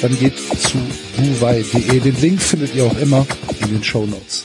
[0.00, 0.78] dann geht zu
[1.16, 2.00] buwei.de.
[2.00, 3.26] Den Link findet ihr auch immer
[3.60, 4.44] in den Show Notes.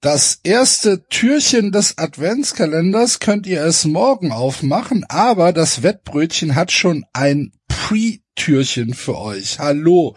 [0.00, 7.06] Das erste Türchen des Adventskalenders könnt ihr erst morgen aufmachen, aber das Wettbrötchen hat schon
[7.14, 9.58] ein Pre-Türchen für euch.
[9.60, 10.14] Hallo,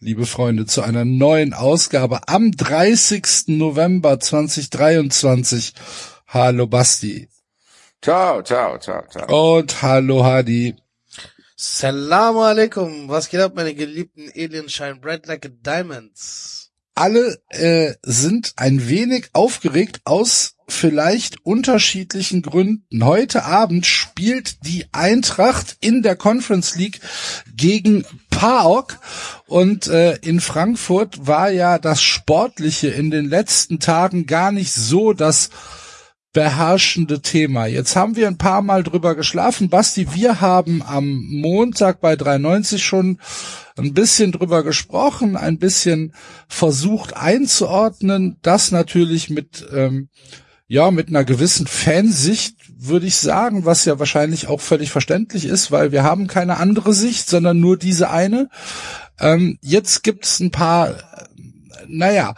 [0.00, 3.48] liebe Freunde, zu einer neuen Ausgabe am 30.
[3.48, 5.74] November 2023.
[6.28, 7.28] Hallo Basti.
[8.00, 9.58] Ciao, ciao, ciao, ciao.
[9.58, 10.76] Und hallo Hadi.
[11.58, 13.08] Salamu alaikum.
[13.08, 16.70] Was geht ab, meine geliebten Alien Shine Bright Like Diamonds?
[16.94, 23.04] Alle äh, sind ein wenig aufgeregt aus vielleicht unterschiedlichen Gründen.
[23.04, 27.00] Heute Abend spielt die Eintracht in der Conference League
[27.54, 28.98] gegen PAOK
[29.46, 35.14] und äh, in Frankfurt war ja das Sportliche in den letzten Tagen gar nicht so
[35.14, 35.48] das
[36.36, 37.64] beherrschende Thema.
[37.64, 39.70] Jetzt haben wir ein paar Mal drüber geschlafen.
[39.70, 43.20] Basti, wir haben am Montag bei 390 schon
[43.78, 46.12] ein bisschen drüber gesprochen, ein bisschen
[46.46, 48.36] versucht einzuordnen.
[48.42, 50.10] Das natürlich mit, ähm,
[50.68, 55.72] ja, mit einer gewissen Fansicht, würde ich sagen, was ja wahrscheinlich auch völlig verständlich ist,
[55.72, 58.50] weil wir haben keine andere Sicht, sondern nur diese eine.
[59.18, 60.94] Ähm, jetzt gibt's ein paar, äh,
[61.88, 62.34] naja,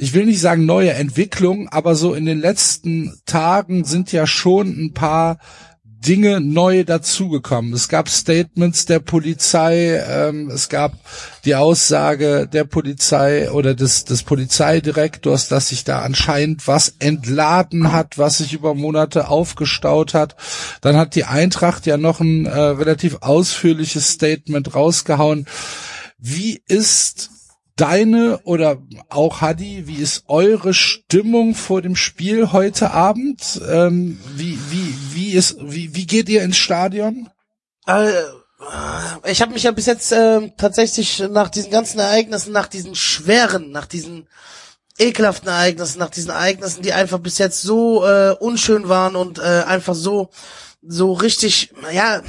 [0.00, 4.68] ich will nicht sagen neue Entwicklungen, aber so in den letzten Tagen sind ja schon
[4.68, 5.38] ein paar
[5.84, 7.74] Dinge neu dazugekommen.
[7.74, 10.94] Es gab Statements der Polizei, ähm, es gab
[11.44, 18.16] die Aussage der Polizei oder des, des Polizeidirektors, dass sich da anscheinend was entladen hat,
[18.16, 20.34] was sich über Monate aufgestaut hat.
[20.80, 25.44] Dann hat die Eintracht ja noch ein äh, relativ ausführliches Statement rausgehauen.
[26.18, 27.30] Wie ist
[27.80, 33.60] deine oder auch Hadi, wie ist eure Stimmung vor dem Spiel heute Abend?
[33.68, 37.30] Ähm, wie, wie, wie ist, wie, wie geht ihr ins Stadion?
[37.86, 38.10] Äh,
[39.24, 43.70] ich habe mich ja bis jetzt äh, tatsächlich nach diesen ganzen Ereignissen, nach diesen schweren,
[43.70, 44.28] nach diesen
[44.98, 49.62] ekelhaften Ereignissen, nach diesen Ereignissen, die einfach bis jetzt so äh, unschön waren und äh,
[49.66, 50.28] einfach so
[50.82, 52.22] so richtig, ja,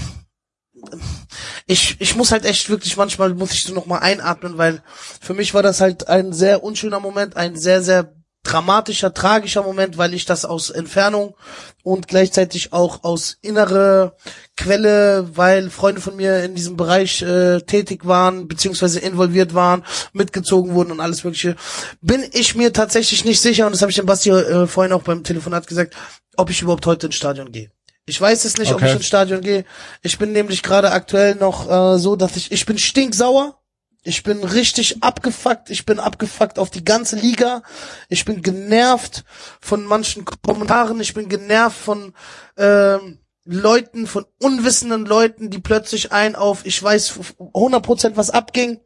[1.66, 4.82] ich, ich muss halt echt wirklich, manchmal muss ich so noch mal einatmen, weil
[5.20, 9.98] für mich war das halt ein sehr unschöner Moment, ein sehr, sehr dramatischer, tragischer Moment,
[9.98, 11.36] weil ich das aus Entfernung
[11.84, 14.16] und gleichzeitig auch aus innere
[14.58, 20.74] Quelle, weil Freunde von mir in diesem Bereich äh, tätig waren, beziehungsweise involviert waren, mitgezogen
[20.74, 21.56] wurden und alles mögliche,
[22.02, 25.04] bin ich mir tatsächlich nicht sicher, und das habe ich dem Basti äh, vorhin auch
[25.04, 25.96] beim Telefonat gesagt,
[26.36, 27.72] ob ich überhaupt heute ins Stadion gehe.
[28.06, 28.84] Ich weiß es nicht, Okay.
[28.84, 29.66] ob ich ins Stadion gehe.
[30.02, 33.58] Ich bin nämlich gerade aktuell noch äh, so, dass ich, ich bin stinksauer.
[34.04, 35.70] Ich bin richtig abgefuckt.
[35.70, 37.62] Ich bin abgefuckt auf die ganze Liga.
[38.10, 39.24] Ich bin genervt
[39.60, 41.00] von manchen Kommentaren.
[41.00, 42.14] Ich bin genervt von
[42.58, 47.14] ähm, Leuten, von unwissenden Leuten, die plötzlich ein auf, ich weiß
[47.54, 48.80] 100% was abging.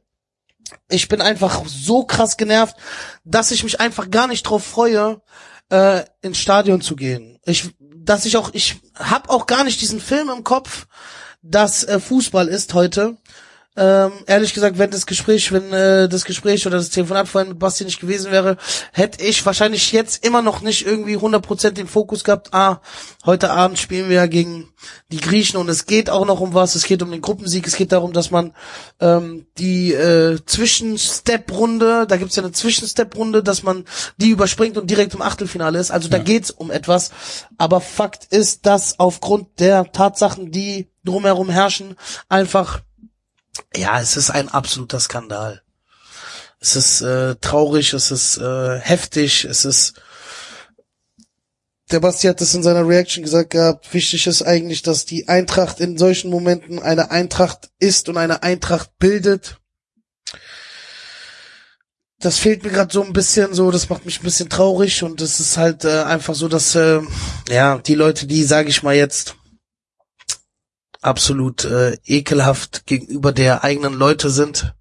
[0.90, 2.76] Ich bin einfach so krass genervt,
[3.24, 5.22] dass ich mich einfach gar nicht drauf freue,
[5.70, 7.40] äh, ins Stadion zu gehen.
[7.46, 7.70] Ich,
[8.06, 10.88] dass ich auch, ich hab auch gar nicht diesen Film im Kopf,
[11.42, 13.18] dass äh, Fußball ist heute.
[13.78, 17.60] Ähm, ehrlich gesagt, wenn das Gespräch, wenn äh, das Gespräch oder das Telefonat vorhin mit
[17.60, 18.56] Basti nicht gewesen wäre,
[18.94, 22.80] hätte ich wahrscheinlich jetzt immer noch nicht irgendwie 100% den Fokus gehabt, ah,
[23.26, 24.70] heute Abend spielen wir ja gegen
[25.12, 27.76] die Griechen und es geht auch noch um was, es geht um den Gruppensieg, es
[27.76, 28.54] geht darum, dass man
[29.02, 33.84] ähm, die äh, Zwischenstep-Runde, da gibt's ja eine Zwischenstep-Runde, dass man
[34.16, 37.12] die überspringt und direkt im Achtelfinale ist, also da geht's um etwas,
[37.58, 41.98] aber Fakt ist, dass aufgrund der Tatsachen, die drumherum herrschen,
[42.30, 42.82] einfach
[43.76, 45.62] ja, es ist ein absoluter Skandal.
[46.60, 50.02] Es ist äh, traurig, es ist äh, heftig, es ist.
[51.92, 53.94] Der Basti hat das in seiner Reaction gesagt gehabt.
[53.94, 58.98] Wichtig ist eigentlich, dass die Eintracht in solchen Momenten eine Eintracht ist und eine Eintracht
[58.98, 59.58] bildet.
[62.20, 65.22] Das fehlt mir gerade so ein bisschen so, das macht mich ein bisschen traurig und
[65.22, 67.02] es ist halt äh, einfach so, dass äh,
[67.50, 69.36] ja die Leute, die sage ich mal jetzt
[71.06, 74.74] absolut äh, ekelhaft gegenüber der eigenen Leute sind.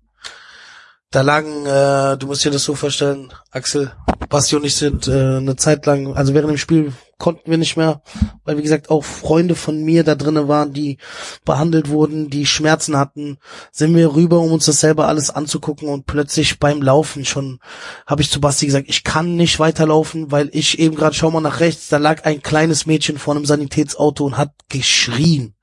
[1.11, 3.93] Da lagen, äh, du musst dir das so vorstellen, Axel,
[4.29, 7.76] Basti und ich sind äh, eine Zeit lang, also während dem Spiel konnten wir nicht
[7.76, 8.03] mehr,
[8.44, 10.99] weil wie gesagt auch Freunde von mir da drinnen waren, die
[11.44, 13.38] behandelt wurden, die Schmerzen hatten,
[13.71, 17.61] sind wir rüber, um uns das selber alles anzugucken und plötzlich beim Laufen schon
[18.09, 21.41] habe ich zu Basti gesagt, ich kann nicht weiterlaufen, weil ich eben gerade schau mal
[21.41, 25.53] nach rechts, da lag ein kleines Mädchen vor einem Sanitätsauto und hat geschrien.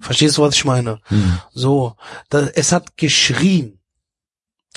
[0.00, 1.00] Verstehst du, was ich meine?
[1.04, 1.38] Hm.
[1.52, 1.96] So,
[2.28, 3.78] da, es hat geschrien.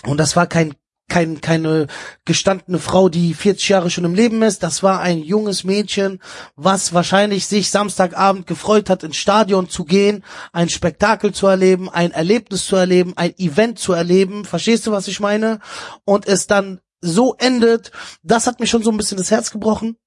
[0.06, 0.76] Und das war kein
[1.10, 1.88] kein, keine
[2.26, 4.64] gestandene Frau, die 40 Jahre schon im Leben ist.
[4.64, 6.20] Das war ein junges Mädchen,
[6.56, 12.12] was wahrscheinlich sich Samstagabend gefreut hat, ins Stadion zu gehen, ein Spektakel zu erleben, ein
[12.12, 14.46] Erlebnis zu erleben, ein Event zu erleben.
[14.46, 15.60] Verstehst du, was ich meine?
[16.04, 17.92] Und es dann so endet,
[18.24, 19.98] das hat mich schon so ein bisschen das Herz gebrochen.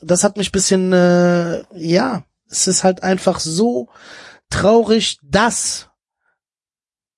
[0.00, 3.88] Das hat mich bisschen, äh, ja, es ist halt einfach so
[4.50, 5.88] traurig, dass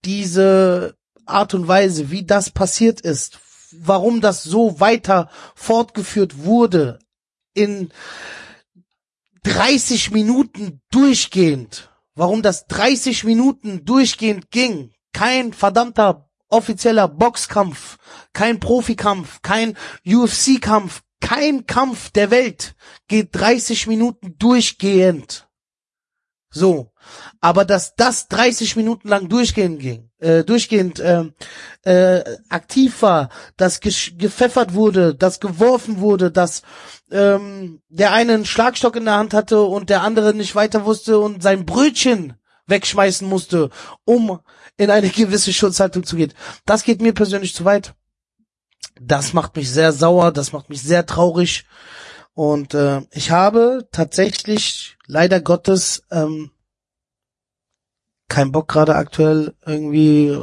[0.05, 0.97] diese
[1.27, 3.39] Art und Weise, wie das passiert ist,
[3.73, 6.99] warum das so weiter fortgeführt wurde,
[7.55, 7.91] in
[9.43, 17.97] 30 Minuten durchgehend, warum das 30 Minuten durchgehend ging, kein verdammter offizieller Boxkampf,
[18.33, 19.77] kein Profikampf, kein
[20.07, 22.75] UFC-Kampf, kein Kampf der Welt
[23.09, 25.49] geht 30 Minuten durchgehend.
[26.51, 26.93] So.
[27.41, 31.25] Aber dass das 30 Minuten lang durchgehend ging, äh, durchgehend äh,
[31.83, 36.63] äh, aktiv war, dass gepfeffert wurde, dass geworfen wurde, dass
[37.11, 41.21] ähm, der eine einen Schlagstock in der Hand hatte und der andere nicht weiter wusste
[41.21, 42.35] und sein Brötchen
[42.67, 43.71] wegschmeißen musste,
[44.05, 44.41] um
[44.77, 46.33] in eine gewisse Schutzhaltung zu gehen.
[46.65, 47.95] Das geht mir persönlich zu weit.
[49.01, 51.67] Das macht mich sehr sauer, das macht mich sehr traurig.
[52.35, 56.51] Und äh, ich habe tatsächlich leider Gottes ähm,
[58.29, 60.39] keinen Bock gerade aktuell irgendwie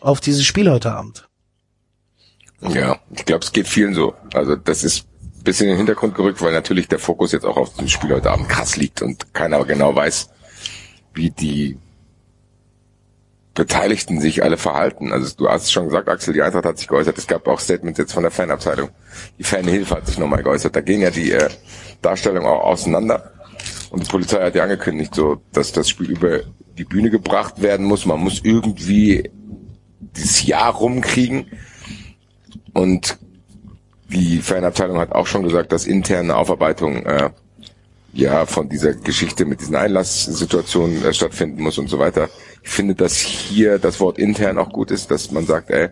[0.00, 1.28] auf dieses Spiel heute Abend.
[2.60, 4.14] Ja, ich glaube, es geht vielen so.
[4.32, 5.06] Also das ist
[5.44, 8.30] bisschen in den Hintergrund gerückt, weil natürlich der Fokus jetzt auch auf dem Spiel heute
[8.30, 10.30] Abend krass liegt und keiner genau weiß,
[11.12, 11.78] wie die
[13.54, 15.12] Beteiligten sich alle verhalten.
[15.12, 17.16] Also du hast schon gesagt, Axel, die Eintracht hat sich geäußert.
[17.16, 18.90] Es gab auch Statements jetzt von der Fanabteilung.
[19.38, 20.74] Die Fanhilfe hat sich nochmal geäußert.
[20.74, 21.48] Da gehen ja die äh,
[22.02, 23.32] Darstellungen auch auseinander.
[23.90, 26.40] Und die Polizei hat ja angekündigt, so, dass das Spiel über
[26.76, 28.06] die Bühne gebracht werden muss.
[28.06, 29.30] Man muss irgendwie
[30.00, 31.46] dieses Jahr rumkriegen.
[32.72, 33.18] Und
[34.10, 37.30] die Fanabteilung hat auch schon gesagt, dass interne Aufarbeitung äh,
[38.12, 42.28] ja von dieser Geschichte mit diesen Einlasssituationen äh, stattfinden muss und so weiter.
[42.64, 45.90] Ich finde, dass hier das Wort intern auch gut ist, dass man sagt, ey,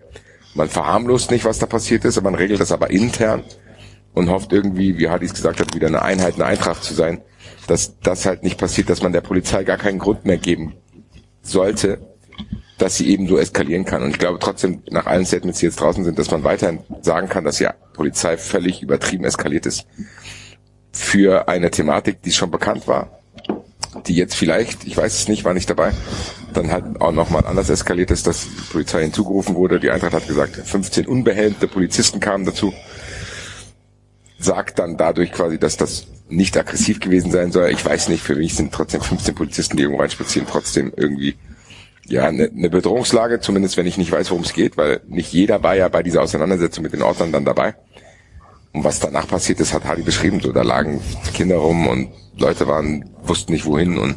[0.54, 3.44] man verharmlost nicht, was da passiert ist, aber man regelt das aber intern
[4.14, 7.20] und hofft irgendwie, wie Hadis gesagt hat, wieder eine Einheit, eine Eintracht zu sein,
[7.66, 10.74] dass das halt nicht passiert, dass man der Polizei gar keinen Grund mehr geben
[11.42, 11.98] sollte,
[12.78, 14.02] dass sie eben so eskalieren kann.
[14.02, 17.28] Und ich glaube trotzdem, nach allen Statements, die jetzt draußen sind, dass man weiterhin sagen
[17.28, 19.86] kann, dass die Polizei völlig übertrieben eskaliert ist
[20.90, 23.21] für eine Thematik, die schon bekannt war,
[24.06, 25.92] die jetzt vielleicht, ich weiß es nicht, war nicht dabei,
[26.52, 29.80] dann halt auch nochmal anders eskaliert ist, dass die Polizei hinzugerufen wurde.
[29.80, 32.72] Die Eintracht hat gesagt, 15 unbehelmte Polizisten kamen dazu.
[34.38, 37.70] Sagt dann dadurch quasi, dass das nicht aggressiv gewesen sein soll.
[37.70, 41.36] Ich weiß nicht, für mich sind trotzdem 15 Polizisten, die irgendwo reinspazieren, trotzdem irgendwie
[42.06, 45.62] ja eine, eine Bedrohungslage, zumindest wenn ich nicht weiß, worum es geht, weil nicht jeder
[45.62, 47.74] war ja bei dieser Auseinandersetzung mit den Ordnern dann dabei.
[48.72, 50.40] Und was danach passiert ist, hat Hardy beschrieben.
[50.40, 51.00] So, da lagen
[51.34, 54.16] Kinder rum und Leute waren, wussten nicht wohin und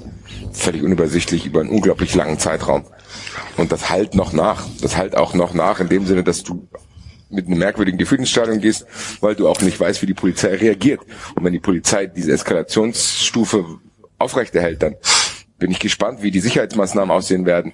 [0.53, 2.85] völlig unübersichtlich über einen unglaublich langen Zeitraum.
[3.57, 4.65] Und das halt noch nach.
[4.81, 6.67] Das halt auch noch nach in dem Sinne, dass du
[7.29, 8.85] mit einem merkwürdigen Gefühl ins Stadion gehst,
[9.19, 11.01] weil du auch nicht weißt, wie die Polizei reagiert.
[11.35, 13.65] Und wenn die Polizei diese Eskalationsstufe
[14.19, 14.95] aufrechterhält, dann
[15.57, 17.73] bin ich gespannt, wie die Sicherheitsmaßnahmen aussehen werden.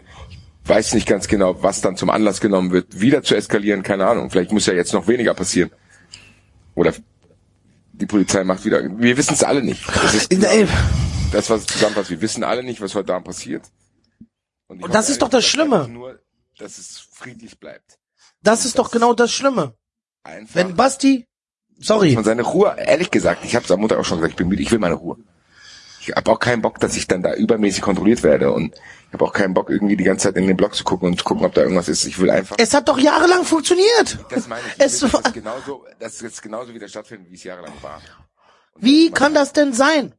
[0.65, 4.29] Weiß nicht ganz genau, was dann zum Anlass genommen wird, wieder zu eskalieren, keine Ahnung.
[4.29, 5.71] Vielleicht muss ja jetzt noch weniger passieren.
[6.81, 6.95] Oder
[7.93, 8.81] die Polizei macht wieder.
[8.97, 9.88] Wir wissen es alle nicht.
[9.88, 10.33] Das ist
[11.31, 12.09] das, was zusammenfasst.
[12.09, 13.69] Wir wissen alle nicht, was heute Abend passiert.
[14.67, 15.88] Und, Und das ist doch das Schlimme.
[15.88, 16.19] Nur,
[16.57, 18.00] dass es friedlich bleibt.
[18.41, 19.75] Das ist doch genau das Schlimme.
[20.23, 20.55] Einfach.
[20.55, 21.27] Wenn Basti,
[21.77, 22.15] sorry.
[22.15, 24.47] Von seiner Ruhe, ehrlich gesagt, ich habe es am Montag auch schon gesagt, ich bin
[24.47, 25.17] müde, ich will meine Ruhe.
[26.01, 29.24] Ich habe auch keinen Bock, dass ich dann da übermäßig kontrolliert werde und ich habe
[29.24, 31.46] auch keinen Bock, irgendwie die ganze Zeit in den Blog zu gucken und zu gucken,
[31.46, 32.05] ob da irgendwas ist.
[32.05, 32.55] Ich will einfach.
[32.60, 34.17] Es hat doch jahrelang funktioniert.
[34.29, 34.84] Das meine ich.
[34.84, 38.01] Es will, das ist genauso, das ist jetzt genauso wieder stattfinden, wie es jahrelang war.
[38.74, 40.15] Und wie kann das denn sein?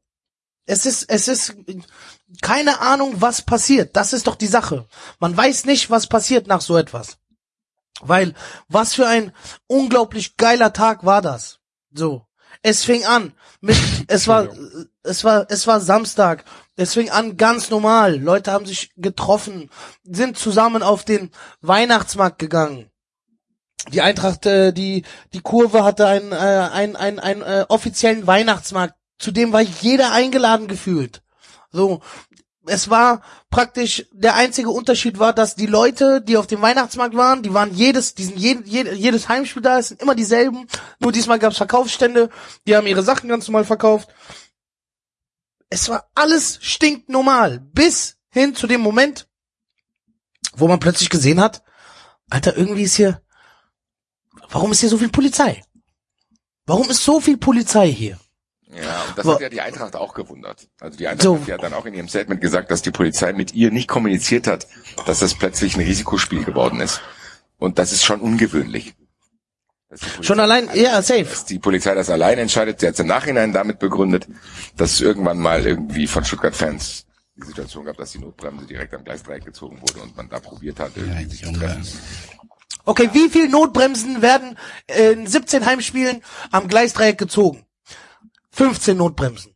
[0.67, 1.57] Es ist, es ist
[2.43, 3.97] keine Ahnung, was passiert.
[3.97, 4.87] Das ist doch die Sache.
[5.19, 7.19] Man weiß nicht, was passiert nach so etwas.
[8.01, 8.35] Weil,
[8.69, 9.33] was für ein
[9.67, 11.59] unglaublich geiler Tag war das.
[11.93, 12.27] So.
[12.63, 13.77] Es fing an mit,
[14.09, 14.49] es war,
[15.03, 16.45] es war, es war Samstag.
[16.77, 18.19] Es fing an ganz normal.
[18.19, 19.71] Leute haben sich getroffen,
[20.05, 22.89] sind zusammen auf den Weihnachtsmarkt gegangen.
[23.93, 28.95] Die Eintracht, äh, die, die Kurve hatte einen, äh, einen, einen, einen äh, offiziellen Weihnachtsmarkt
[29.23, 31.23] Zudem war jeder eingeladen gefühlt.
[31.71, 32.03] So,
[32.67, 37.43] es war praktisch der einzige Unterschied war, dass die Leute, die auf dem Weihnachtsmarkt waren,
[37.43, 40.67] die waren jedes, diesen jed, jed, jedes Heimspiel da, es sind immer dieselben.
[41.01, 42.31] Nur diesmal gab es Verkaufsstände,
[42.67, 44.09] die haben ihre Sachen ganz normal verkauft.
[45.69, 49.29] Es war alles stinknormal, bis hin zu dem Moment,
[50.55, 51.63] wo man plötzlich gesehen hat,
[52.31, 53.23] Alter, irgendwie ist hier,
[54.49, 55.63] warum ist hier so viel Polizei?
[56.65, 58.19] Warum ist so viel Polizei hier?
[58.75, 60.69] Ja, und das Wo- hat ja die Eintracht auch gewundert.
[60.81, 61.39] Also die Eintracht So.
[61.41, 64.47] hat ja dann auch in ihrem Statement gesagt, dass die Polizei mit ihr nicht kommuniziert
[64.47, 64.67] hat,
[65.07, 67.01] dass das plötzlich ein Risikospiel geworden ist.
[67.59, 68.95] Und das ist schon ungewöhnlich.
[70.23, 71.25] Schon allein, ja, safe.
[71.25, 72.81] dass die Polizei das allein entscheidet.
[72.81, 74.27] Sie hat es im Nachhinein damit begründet,
[74.77, 77.05] dass es irgendwann mal irgendwie von Stuttgart-Fans
[77.37, 80.81] die Situation gab, dass die Notbremse direkt am Gleisdreieck gezogen wurde und man da probiert
[80.81, 81.87] hat, irgendwie sich zu treffen.
[82.87, 87.65] Okay, wie viel Notbremsen werden in 17 Heimspielen am Gleisdreieck gezogen?
[88.53, 89.55] 15 Notbremsen.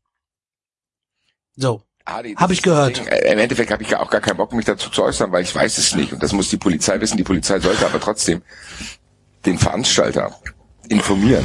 [1.54, 1.82] So.
[2.04, 2.98] Das Hab ich gehört.
[2.98, 3.06] Ding.
[3.08, 5.54] Äh, Im Endeffekt habe ich auch gar keinen Bock, mich dazu zu äußern, weil ich
[5.54, 6.12] weiß es nicht.
[6.12, 7.16] Und das muss die Polizei wissen.
[7.16, 8.42] Die Polizei sollte aber trotzdem
[9.44, 10.38] den Veranstalter
[10.88, 11.44] informieren,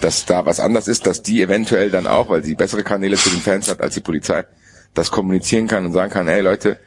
[0.00, 3.28] dass da was anders ist, dass die eventuell dann auch, weil sie bessere Kanäle zu
[3.28, 4.46] den Fans hat als die Polizei,
[4.94, 6.78] das kommunizieren kann und sagen kann, hey Leute,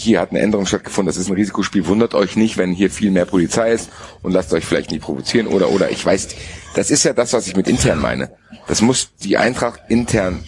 [0.00, 3.10] hier hat eine Änderung stattgefunden, das ist ein Risikospiel, wundert euch nicht, wenn hier viel
[3.10, 3.90] mehr Polizei ist
[4.22, 6.28] und lasst euch vielleicht nicht provozieren oder oder ich weiß,
[6.74, 8.30] das ist ja das, was ich mit intern meine.
[8.66, 10.44] Das muss die Eintracht intern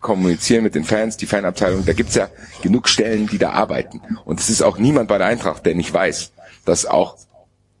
[0.00, 2.28] kommunizieren mit den Fans, die Fanabteilung, da gibt's ja
[2.62, 4.00] genug Stellen, die da arbeiten.
[4.24, 6.32] Und es ist auch niemand bei der Eintracht, der nicht weiß,
[6.64, 7.16] dass auch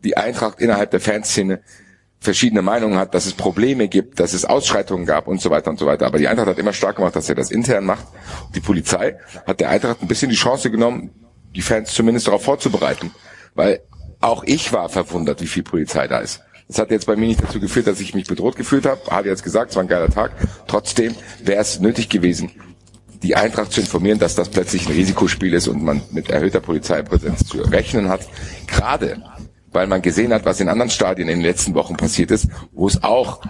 [0.02, 1.60] die Eintracht innerhalb der Fanszene
[2.20, 5.78] verschiedene Meinungen hat, dass es Probleme gibt, dass es Ausschreitungen gab und so weiter und
[5.78, 6.06] so weiter.
[6.06, 8.06] Aber die Eintracht hat immer stark gemacht, dass er das intern macht.
[8.54, 11.10] Die Polizei hat der Eintracht ein bisschen die Chance genommen,
[11.54, 13.12] die Fans zumindest darauf vorzubereiten.
[13.54, 13.80] Weil
[14.20, 16.42] auch ich war verwundert, wie viel Polizei da ist.
[16.68, 19.00] Das hat jetzt bei mir nicht dazu geführt, dass ich mich bedroht gefühlt habe.
[19.08, 20.32] Habe jetzt gesagt, es war ein geiler Tag.
[20.66, 22.50] Trotzdem wäre es nötig gewesen,
[23.22, 27.46] die Eintracht zu informieren, dass das plötzlich ein Risikospiel ist und man mit erhöhter Polizeipräsenz
[27.46, 28.26] zu rechnen hat.
[28.66, 29.22] Gerade
[29.76, 32.88] weil man gesehen hat, was in anderen Stadien in den letzten Wochen passiert ist, wo
[32.88, 33.40] es auch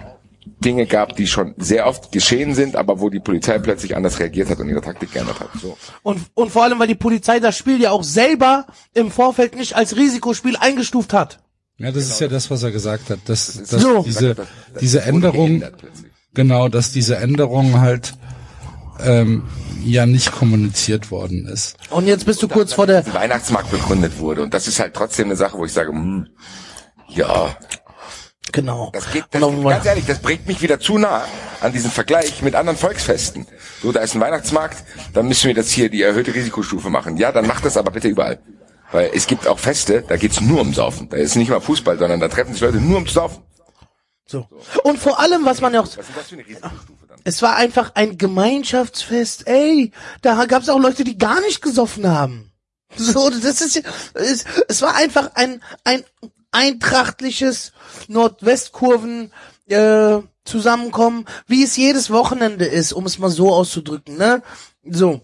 [0.63, 4.49] Dinge gab, die schon sehr oft geschehen sind, aber wo die Polizei plötzlich anders reagiert
[4.49, 5.49] hat und ihre Taktik geändert hat.
[5.61, 5.77] So.
[6.03, 9.75] Und, und vor allem, weil die Polizei das Spiel ja auch selber im Vorfeld nicht
[9.75, 11.39] als Risikospiel eingestuft hat.
[11.77, 14.01] Ja, das ist ja das, was er gesagt hat, dass, ist dass so.
[14.03, 15.63] diese, Das- das diese Änderung,
[16.33, 18.13] genau, dass diese Änderung halt
[19.03, 19.43] ähm,
[19.83, 21.77] ja nicht kommuniziert worden ist.
[21.89, 24.93] Und jetzt bist du kurz vor der, Ein Weihnachtsmarkt begründet wurde und das ist halt
[24.93, 26.27] trotzdem eine Sache, wo ich sage, hm,
[27.07, 27.55] ja,
[28.51, 28.89] genau.
[28.93, 31.23] Das geht, das, nochmal- ganz ehrlich, das bringt mich wieder zu nah
[31.61, 33.47] an diesen Vergleich mit anderen Volksfesten.
[33.81, 37.17] So, da ist ein Weihnachtsmarkt, dann müssen wir das hier die erhöhte Risikostufe machen.
[37.17, 38.39] Ja, dann macht das aber bitte überall.
[38.91, 41.09] Weil es gibt auch Feste, da geht's nur um Saufen.
[41.09, 43.43] Da ist nicht mal Fußball, sondern da treffen sich Leute nur um zu saufen.
[44.25, 44.47] So.
[44.83, 47.06] Und vor allem, was man ja auch, Was ist das für eine Risikostufe?
[47.27, 49.47] Es war einfach ein Gemeinschaftsfest.
[49.47, 49.91] Ey,
[50.21, 52.53] da gab es auch Leute, die gar nicht gesoffen haben.
[52.95, 56.05] So, das ist, es, es war einfach ein ein
[56.51, 57.73] eintrachtliches
[58.07, 59.33] Nordwestkurven
[59.65, 64.41] äh, Zusammenkommen, wie es jedes Wochenende ist, um es mal so auszudrücken, ne?
[64.89, 65.19] So.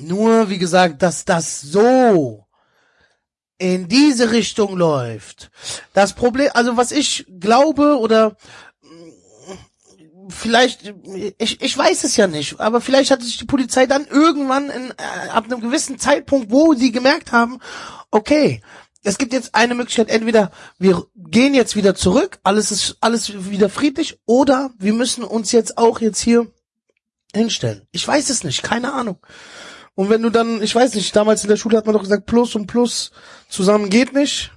[0.00, 2.44] Nur, wie gesagt, dass das so
[3.56, 5.52] in diese Richtung läuft.
[5.92, 8.36] Das Problem, also was ich glaube oder
[10.30, 10.94] vielleicht,
[11.38, 14.90] ich, ich weiß es ja nicht, aber vielleicht hatte sich die Polizei dann irgendwann in,
[14.90, 17.58] äh, ab einem gewissen Zeitpunkt, wo sie gemerkt haben,
[18.10, 18.62] okay,
[19.02, 23.68] es gibt jetzt eine Möglichkeit, entweder wir gehen jetzt wieder zurück, alles ist alles wieder
[23.68, 26.46] friedlich, oder wir müssen uns jetzt auch jetzt hier
[27.34, 27.86] hinstellen.
[27.92, 29.18] Ich weiß es nicht, keine Ahnung.
[29.94, 32.26] Und wenn du dann, ich weiß nicht, damals in der Schule hat man doch gesagt,
[32.26, 33.10] Plus und Plus
[33.48, 34.52] zusammen geht nicht.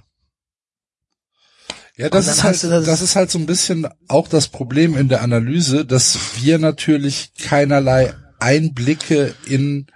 [1.96, 5.08] Ja, das ist halt, das- das, ist halt so ein bisschen auch das Problem in
[5.08, 9.86] der Analyse, dass wir natürlich keinerlei Einblicke in,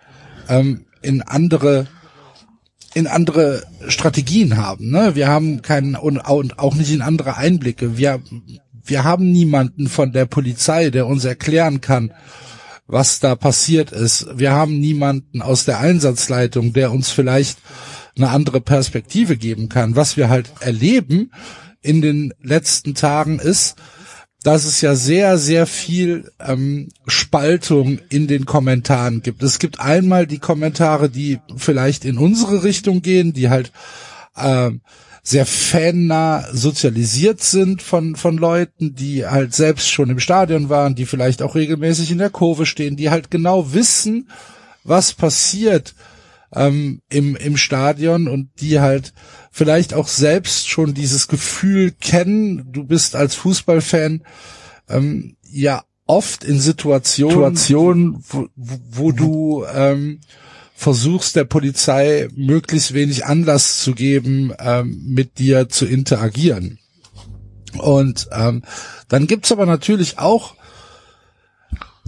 [0.48, 1.86] ähm, in andere
[2.94, 4.90] in andere Strategien haben.
[4.90, 5.14] Ne?
[5.14, 7.98] Wir haben keinen und, und auch nicht in andere Einblicke.
[7.98, 8.20] Wir
[8.84, 12.12] wir haben niemanden von der Polizei, der uns erklären kann,
[12.86, 14.26] was da passiert ist.
[14.34, 17.58] Wir haben niemanden aus der Einsatzleitung, der uns vielleicht
[18.16, 19.94] eine andere Perspektive geben kann.
[19.94, 21.30] Was wir halt erleben
[21.82, 23.76] in den letzten Tagen ist,
[24.42, 29.42] dass es ja sehr, sehr viel ähm, Spaltung in den Kommentaren gibt.
[29.42, 33.72] Es gibt einmal die Kommentare, die vielleicht in unsere Richtung gehen, die halt
[34.36, 34.80] ähm,
[35.22, 41.04] sehr fannah sozialisiert sind von, von Leuten, die halt selbst schon im Stadion waren, die
[41.04, 44.30] vielleicht auch regelmäßig in der Kurve stehen, die halt genau wissen,
[44.84, 45.94] was passiert
[46.54, 49.12] ähm, im, im Stadion und die halt
[49.58, 54.22] vielleicht auch selbst schon dieses Gefühl kennen, du bist als Fußballfan
[54.88, 60.20] ähm, ja oft in Situationen, Situationen wo, wo du ähm,
[60.76, 66.78] versuchst der Polizei möglichst wenig Anlass zu geben, ähm, mit dir zu interagieren.
[67.78, 68.62] Und ähm,
[69.08, 70.54] dann gibt's aber natürlich auch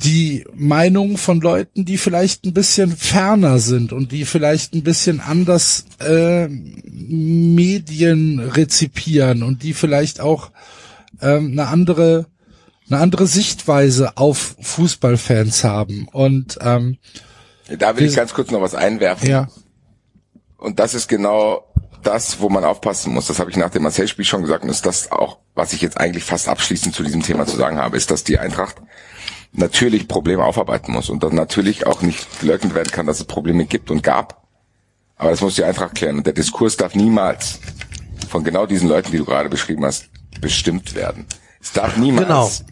[0.03, 5.21] die Meinung von Leuten, die vielleicht ein bisschen ferner sind und die vielleicht ein bisschen
[5.21, 10.51] anders äh, Medien rezipieren und die vielleicht auch
[11.21, 12.27] ähm, eine andere
[12.89, 16.99] eine andere Sichtweise auf Fußballfans haben und ähm,
[17.79, 19.29] da will ich ganz kurz noch was einwerfen.
[19.29, 19.49] Ja.
[20.57, 21.65] Und das ist genau
[22.03, 23.27] das, wo man aufpassen muss.
[23.27, 25.99] Das habe ich nach dem Marseille-Spiel schon gesagt und ist das auch, was ich jetzt
[25.99, 28.77] eigentlich fast abschließend zu diesem Thema zu sagen habe, ist, dass die Eintracht
[29.53, 33.65] natürlich Probleme aufarbeiten muss und dann natürlich auch nicht geleugnet werden kann, dass es Probleme
[33.67, 34.47] gibt und gab.
[35.17, 37.61] Aber das muss die Eintracht klären und der Diskurs darf niemals
[38.29, 40.09] von genau diesen Leuten, die du gerade beschrieben hast,
[40.41, 41.27] bestimmt werden.
[41.61, 42.65] Es darf niemals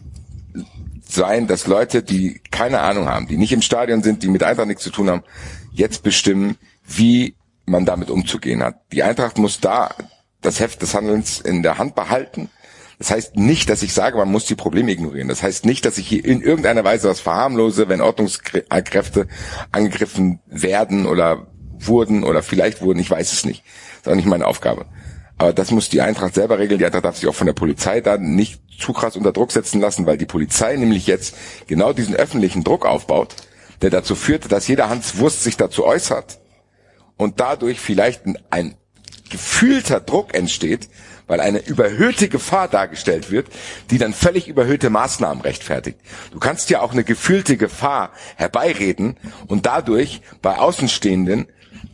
[0.53, 0.65] genau.
[1.07, 4.67] sein, dass Leute, die keine Ahnung haben, die nicht im Stadion sind, die mit Eintracht
[4.67, 5.23] nichts zu tun haben,
[5.71, 6.57] jetzt bestimmen,
[6.87, 8.79] wie man damit umzugehen hat.
[8.91, 9.93] Die Eintracht muss da
[10.41, 12.49] das Heft des Handelns in der Hand behalten
[12.99, 15.29] das heißt nicht, dass ich sage, man muss die Probleme ignorieren.
[15.29, 19.27] Das heißt nicht, dass ich hier in irgendeiner Weise was verharmlose, wenn Ordnungskräfte
[19.71, 21.47] angegriffen werden oder
[21.79, 23.63] wurden oder vielleicht wurden, ich weiß es nicht.
[23.63, 24.85] Das ist auch nicht meine Aufgabe.
[25.37, 26.77] Aber das muss die Eintracht selber regeln.
[26.77, 29.79] Die Eintracht darf sich auch von der Polizei da nicht zu krass unter Druck setzen
[29.79, 31.35] lassen, weil die Polizei nämlich jetzt
[31.67, 33.33] genau diesen öffentlichen Druck aufbaut,
[33.81, 36.39] der dazu führt, dass jeder Hans Wurst sich dazu äußert
[37.15, 38.75] und dadurch vielleicht ein, ein
[39.29, 40.89] gefühlter Druck entsteht,
[41.29, 43.47] weil eine überhöhte Gefahr dargestellt wird,
[43.91, 45.99] die dann völlig überhöhte Maßnahmen rechtfertigt.
[46.31, 49.15] Du kannst ja auch eine gefühlte Gefahr herbeireden
[49.47, 51.47] und dadurch bei Außenstehenden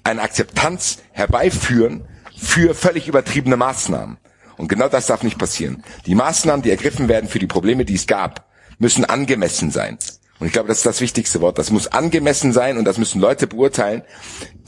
[0.03, 4.17] eine Akzeptanz herbeiführen für völlig übertriebene Maßnahmen.
[4.57, 5.83] Und genau das darf nicht passieren.
[6.05, 8.49] Die Maßnahmen, die ergriffen werden für die Probleme, die es gab,
[8.79, 9.97] müssen angemessen sein.
[10.39, 11.57] Und ich glaube, das ist das wichtigste Wort.
[11.57, 14.03] Das muss angemessen sein und das müssen Leute beurteilen,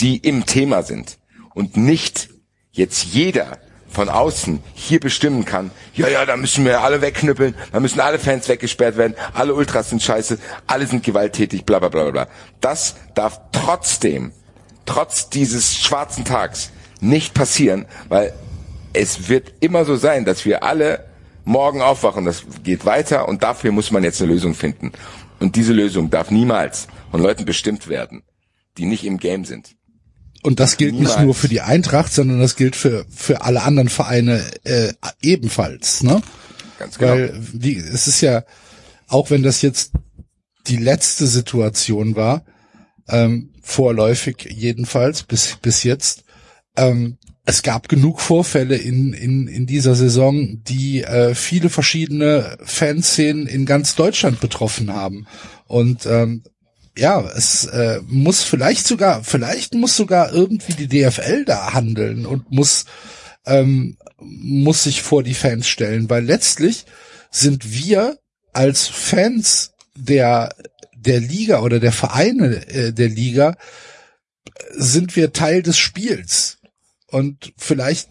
[0.01, 1.19] die im Thema sind.
[1.53, 2.29] Und nicht
[2.71, 7.79] jetzt jeder, von außen hier bestimmen kann, ja, ja, da müssen wir alle wegknüppeln, da
[7.79, 12.11] müssen alle Fans weggesperrt werden, alle Ultras sind scheiße, alle sind gewalttätig, bla bla bla
[12.11, 12.27] bla.
[12.61, 14.31] Das darf trotzdem,
[14.85, 18.33] trotz dieses schwarzen Tags, nicht passieren, weil
[18.93, 21.05] es wird immer so sein, dass wir alle
[21.45, 24.91] morgen aufwachen, das geht weiter und dafür muss man jetzt eine Lösung finden.
[25.39, 28.23] Und diese Lösung darf niemals von Leuten bestimmt werden,
[28.77, 29.76] die nicht im Game sind.
[30.43, 31.15] Und das gilt Niemals.
[31.15, 36.03] nicht nur für die Eintracht, sondern das gilt für, für alle anderen Vereine äh, ebenfalls.
[36.03, 36.21] Ne?
[36.79, 37.13] Ganz genau.
[37.13, 38.43] Weil wie, es ist ja,
[39.07, 39.91] auch wenn das jetzt
[40.67, 42.43] die letzte Situation war,
[43.07, 46.23] ähm, vorläufig jedenfalls bis, bis jetzt,
[46.75, 53.47] ähm, es gab genug Vorfälle in, in, in dieser Saison, die äh, viele verschiedene Fanszenen
[53.47, 55.27] in ganz Deutschland betroffen haben.
[55.65, 56.43] Und ähm,
[56.97, 62.51] ja, es äh, muss vielleicht sogar, vielleicht muss sogar irgendwie die DFL da handeln und
[62.51, 62.85] muss
[63.45, 66.85] ähm, muss sich vor die Fans stellen, weil letztlich
[67.31, 68.17] sind wir
[68.53, 70.55] als Fans der
[70.95, 73.55] der Liga oder der Vereine äh, der Liga
[74.71, 76.57] sind wir Teil des Spiels.
[77.07, 78.09] Und vielleicht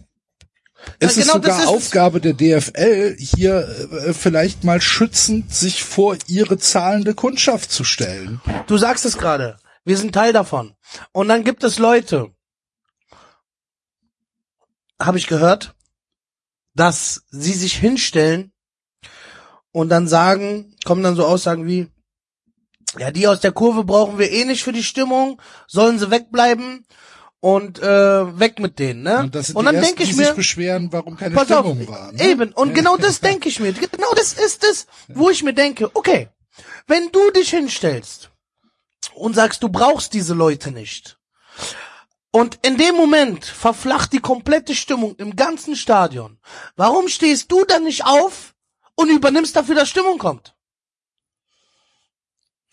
[0.99, 5.83] es ja, genau ist sogar ist Aufgabe der DFL, hier äh, vielleicht mal schützend sich
[5.85, 8.40] vor ihre zahlende Kundschaft zu stellen.
[8.66, 9.59] Du sagst es gerade.
[9.85, 10.75] Wir sind Teil davon.
[11.12, 12.31] Und dann gibt es Leute,
[15.01, 15.75] habe ich gehört,
[16.75, 18.53] dass sie sich hinstellen
[19.72, 21.88] und dann sagen, kommen dann so Aussagen wie,
[22.99, 26.87] ja, die aus der Kurve brauchen wir eh nicht für die Stimmung, sollen sie wegbleiben
[27.40, 29.20] und äh, weg mit denen, ne?
[29.20, 32.12] Und, das sind und dann denke ich mir, sich beschweren, warum keine Stimmung auf, war.
[32.12, 32.22] Ne?
[32.22, 33.72] Eben und genau das denke ich mir.
[33.72, 36.29] Genau das ist es, wo ich mir denke, okay,
[36.87, 38.31] wenn du dich hinstellst
[39.14, 41.18] und sagst, du brauchst diese Leute nicht.
[42.31, 46.38] Und in dem Moment verflacht die komplette Stimmung im ganzen Stadion.
[46.77, 48.55] Warum stehst du dann nicht auf
[48.94, 50.56] und übernimmst dafür, dass Stimmung kommt?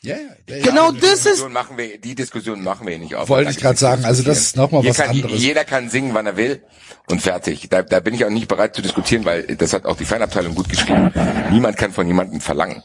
[0.06, 0.18] Ja,
[0.50, 1.50] ja, ja, genau das ist.
[1.50, 3.30] Machen wir, die Diskussion machen wir nicht auf.
[3.30, 5.42] Wollte ich gerade sagen, also das ist nochmal was kann, anderes.
[5.42, 6.62] Jeder kann singen, wann er will
[7.10, 7.70] und fertig.
[7.70, 10.56] Da, da bin ich auch nicht bereit zu diskutieren, weil das hat auch die Fanabteilung
[10.56, 11.14] gut geschrieben.
[11.52, 12.84] Niemand kann von jemandem verlangen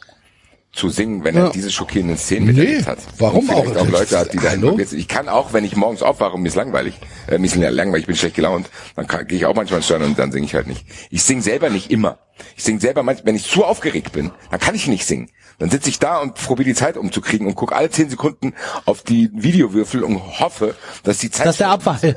[0.72, 1.46] zu singen, wenn ja.
[1.46, 2.98] er diese schockierenden Szenen nee, miterlebt hat.
[3.18, 3.66] Warum auch?
[3.76, 4.98] auch Leute hat, die da involviert sind.
[4.98, 8.02] Ich kann auch, wenn ich morgens aufwache und mir ist langweilig, äh, mir ist langweilig,
[8.02, 10.66] ich bin schlecht gelaunt, dann gehe ich auch manchmal ins und dann singe ich halt
[10.66, 10.84] nicht.
[11.10, 12.18] Ich singe selber nicht immer.
[12.56, 15.30] Ich singe selber manchmal, wenn ich zu aufgeregt bin, dann kann ich nicht singen.
[15.58, 18.54] Dann sitze ich da und probiere die Zeit umzukriegen und gucke alle zehn Sekunden
[18.84, 21.46] auf die Videowürfel und hoffe, dass die Zeit.
[21.46, 22.16] Das ist der Abfall.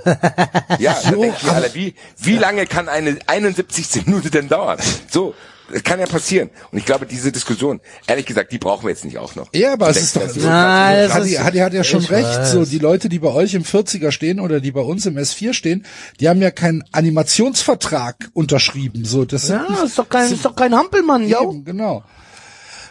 [0.77, 4.05] ja, so, dann denke ich alle, wie, wie lange kann eine 71.
[4.05, 4.77] Minute denn dauern?
[5.09, 5.33] So.
[5.73, 6.49] Es kann ja passieren.
[6.71, 9.49] Und ich glaube, diese Diskussion, ehrlich gesagt, die brauchen wir jetzt nicht auch noch.
[9.53, 12.27] Ja, aber es ist doch, das so, Nein, das Hadi, Hadi hat ja schon recht.
[12.27, 12.51] weiß.
[12.51, 15.53] So, die Leute, die bei euch im 40er stehen oder die bei uns im S4
[15.53, 15.85] stehen,
[16.19, 19.05] die haben ja keinen Animationsvertrag unterschrieben.
[19.05, 21.23] So, das Ja, nicht- ist doch kein, ist doch kein Hampelmann.
[21.23, 22.03] Eben, genau.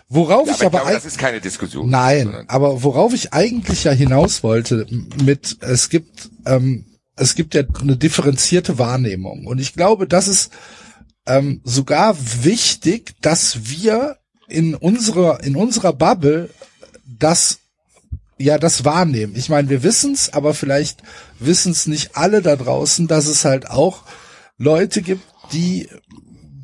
[0.08, 1.88] Worauf Ja, ich aber ich glaube, das ist keine Diskussion.
[1.88, 4.84] nein, aber worauf ich eigentlich ja hinaus wollte
[5.22, 10.50] mit es gibt ähm, es gibt ja eine differenzierte Wahrnehmung und ich glaube, das ist
[11.26, 14.16] ähm, sogar wichtig, dass wir
[14.48, 16.50] in unserer in unserer Bubble
[17.04, 17.59] das
[18.38, 19.35] ja das wahrnehmen.
[19.37, 21.02] Ich meine, wir wissen's, aber vielleicht
[21.38, 24.04] wissen's nicht alle da draußen, dass es halt auch
[24.59, 25.88] Leute gibt, die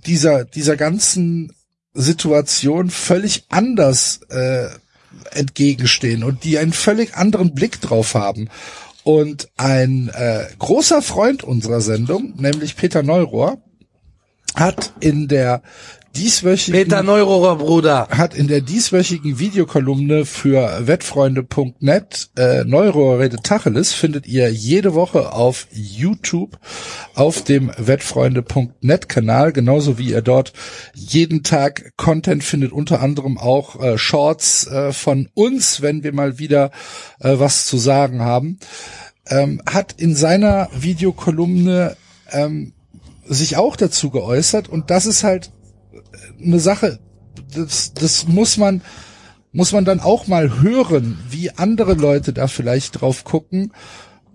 [0.06, 1.52] dieser dieser ganzen
[1.94, 4.68] Situation völlig anders äh,
[5.32, 8.48] entgegenstehen und die einen völlig anderen Blick drauf haben.
[9.02, 13.62] Und ein äh, großer Freund unserer Sendung, nämlich Peter Neurohr,
[14.56, 15.62] hat in der
[16.16, 18.08] dieswöchigen Peter Neurohrer, Bruder.
[18.10, 25.32] hat in der dieswöchigen Videokolumne für wettfreunde.net äh, Neurohr redet Tacheles findet ihr jede Woche
[25.32, 26.58] auf YouTube
[27.14, 30.54] auf dem wettfreunde.net Kanal, genauso wie ihr dort
[30.94, 36.38] jeden Tag Content findet, unter anderem auch äh, Shorts äh, von uns, wenn wir mal
[36.38, 36.70] wieder
[37.20, 38.58] äh, was zu sagen haben,
[39.28, 41.96] ähm, hat in seiner Videokolumne
[42.32, 42.72] ähm,
[43.26, 45.52] sich auch dazu geäußert und das ist halt
[46.42, 46.98] eine Sache,
[47.54, 48.82] das, das muss man,
[49.52, 53.72] muss man dann auch mal hören, wie andere Leute da vielleicht drauf gucken.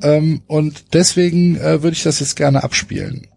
[0.01, 3.27] Ähm, und deswegen äh, würde ich das jetzt gerne abspielen.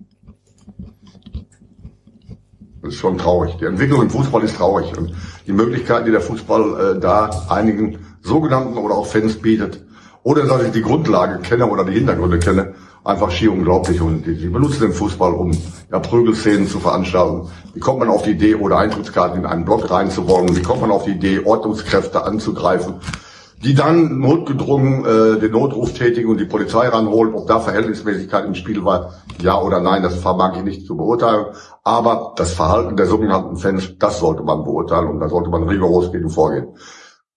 [2.83, 3.55] Das ist schon traurig.
[3.61, 4.97] Die Entwicklung im Fußball ist traurig.
[4.97, 5.15] Und
[5.47, 9.85] die Möglichkeiten, die der Fußball äh, da einigen sogenannten oder auch Fans bietet,
[10.23, 14.01] ohne dass ich die Grundlage kenne oder die Hintergründe kenne, einfach schier unglaublich.
[14.01, 15.53] Und die, die benutzen den Fußball, um
[15.91, 17.49] ja, Prügelszenen zu veranstalten.
[17.75, 20.57] Wie kommt man auf die Idee, oder Eintrittskarten in einen Block reinzuwollen?
[20.57, 22.95] Wie kommt man auf die Idee, Ordnungskräfte anzugreifen?
[23.65, 27.35] die dann notgedrungen äh, den Notruf tätigen und die Polizei ranholen.
[27.35, 31.47] Ob da Verhältnismäßigkeit im Spiel war, ja oder nein, das vermag ich nicht zu beurteilen.
[31.83, 36.13] Aber das Verhalten der sogenannten Fans, das sollte man beurteilen und da sollte man rigoros
[36.13, 36.77] gegen vorgehen.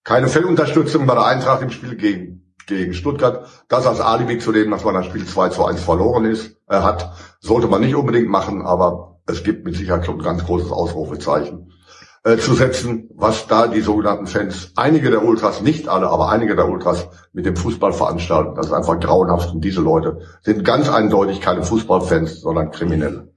[0.04, 3.46] Keine Feldunterstützung bei der Eintracht im Spiel gegen, gegen Stuttgart.
[3.68, 6.76] Das als Alibi zu nehmen, dass man das Spiel 2 zu 1 verloren ist, äh,
[6.76, 10.70] hat, sollte man nicht unbedingt machen, aber es gibt mit Sicherheit schon ein ganz großes
[10.70, 11.72] Ausrufezeichen
[12.24, 16.56] äh, zu setzen, was da die sogenannten Fans, einige der Ultras, nicht alle, aber einige
[16.56, 18.54] der Ultras mit dem Fußball veranstalten.
[18.54, 23.32] Das ist einfach grauenhaft und diese Leute sind ganz eindeutig keine Fußballfans, sondern Kriminelle.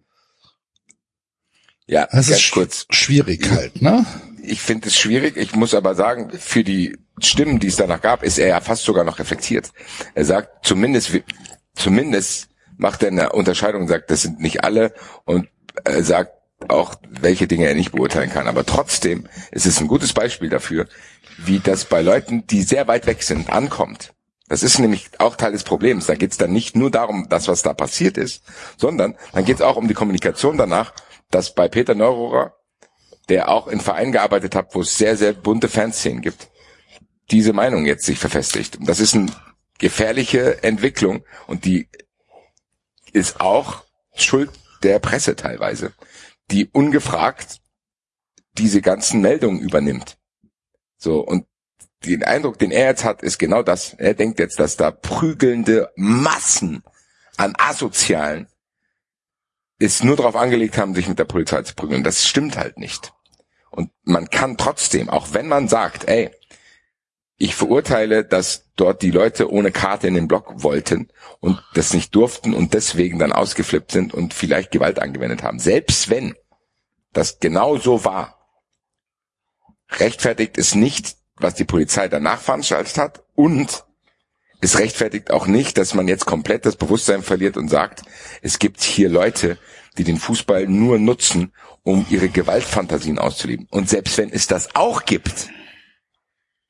[1.88, 2.86] Ja, Das ist kurz.
[2.90, 4.06] schwierig halt, ne?
[4.44, 5.38] Ich finde es schwierig.
[5.38, 8.84] Ich muss aber sagen, für die Stimmen, die es danach gab, ist er ja fast
[8.84, 9.72] sogar noch reflektiert.
[10.16, 11.12] Er sagt, zumindest,
[11.76, 14.94] zumindest macht er eine Unterscheidung und sagt, das sind nicht alle
[15.26, 15.48] und
[15.84, 16.34] er sagt
[16.68, 18.48] auch, welche Dinge er nicht beurteilen kann.
[18.48, 20.88] Aber trotzdem ist es ein gutes Beispiel dafür,
[21.38, 24.14] wie das bei Leuten, die sehr weit weg sind, ankommt.
[24.48, 26.08] Das ist nämlich auch Teil des Problems.
[26.08, 28.44] Da geht es dann nicht nur darum, das, was da passiert ist,
[28.78, 30.94] sondern dann geht es auch um die Kommunikation danach,
[31.30, 32.54] dass bei Peter Neurohrer,
[33.30, 36.50] der auch in Vereinen gearbeitet hat, wo es sehr, sehr bunte Fanszenen gibt,
[37.30, 38.78] diese Meinung jetzt sich verfestigt.
[38.78, 39.32] Und das ist eine
[39.78, 41.88] gefährliche Entwicklung und die
[43.14, 43.84] ist auch
[44.16, 44.52] Schuld
[44.84, 45.94] der Presse teilweise,
[46.50, 47.62] die ungefragt
[48.58, 50.18] diese ganzen Meldungen übernimmt.
[50.98, 51.46] So, und
[52.06, 53.94] den Eindruck, den er jetzt hat, ist genau das.
[53.94, 56.84] Er denkt jetzt, dass da prügelnde Massen
[57.38, 58.48] an Asozialen
[59.82, 62.04] es nur darauf angelegt haben, sich mit der Polizei zu prügeln.
[62.04, 63.14] Das stimmt halt nicht.
[63.70, 66.30] Und man kann trotzdem, auch wenn man sagt, ey,
[67.38, 72.14] ich verurteile, dass dort die Leute ohne Karte in den Block wollten und das nicht
[72.14, 75.58] durften und deswegen dann ausgeflippt sind und vielleicht Gewalt angewendet haben.
[75.58, 76.36] Selbst wenn
[77.14, 78.38] das genau so war,
[79.90, 83.86] rechtfertigt es nicht, was die Polizei danach veranstaltet hat und
[84.62, 88.04] es rechtfertigt auch nicht, dass man jetzt komplett das Bewusstsein verliert und sagt,
[88.42, 89.58] es gibt hier Leute,
[89.98, 91.52] die den Fußball nur nutzen,
[91.84, 93.68] um ihre Gewaltfantasien auszuleben.
[93.72, 95.50] Und selbst wenn es das auch gibt,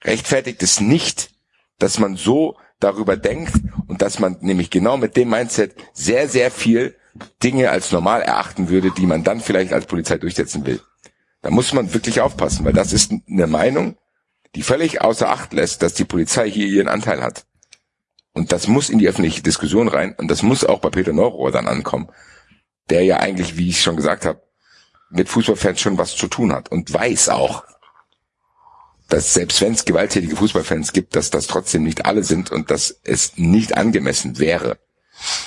[0.04, 1.32] rechtfertigt es nicht,
[1.80, 3.54] dass man so darüber denkt
[3.88, 6.96] und dass man nämlich genau mit dem Mindset sehr, sehr viel
[7.44, 10.80] Dinge als normal erachten würde, die man dann vielleicht als Polizei durchsetzen will.
[11.42, 13.98] Da muss man wirklich aufpassen, weil das ist eine Meinung,
[14.56, 17.46] die völlig außer Acht lässt, dass die Polizei hier ihren Anteil hat.
[18.34, 21.52] Und das muss in die öffentliche Diskussion rein und das muss auch bei Peter Neurohr
[21.52, 22.10] dann ankommen,
[22.90, 24.42] der ja eigentlich, wie ich schon gesagt habe,
[25.10, 27.66] mit Fußballfans schon was zu tun hat und weiß auch,
[29.10, 33.02] dass selbst wenn es gewalttätige Fußballfans gibt, dass das trotzdem nicht alle sind und dass
[33.04, 34.78] es nicht angemessen wäre,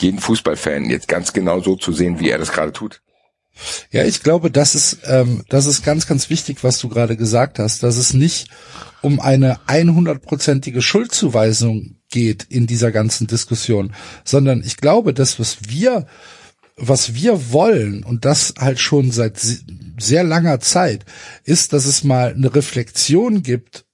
[0.01, 3.01] jeden Fußballfan jetzt ganz genau so zu sehen, wie er das gerade tut.
[3.91, 7.59] Ja, ich glaube, das ist, ähm, das ist ganz, ganz wichtig, was du gerade gesagt
[7.59, 8.49] hast, dass es nicht
[9.01, 16.07] um eine 100-prozentige Schuldzuweisung geht in dieser ganzen Diskussion, sondern ich glaube, das, was wir,
[16.77, 19.41] was wir wollen und das halt schon seit
[19.99, 21.05] sehr langer Zeit,
[21.43, 23.85] ist, dass es mal eine Reflexion gibt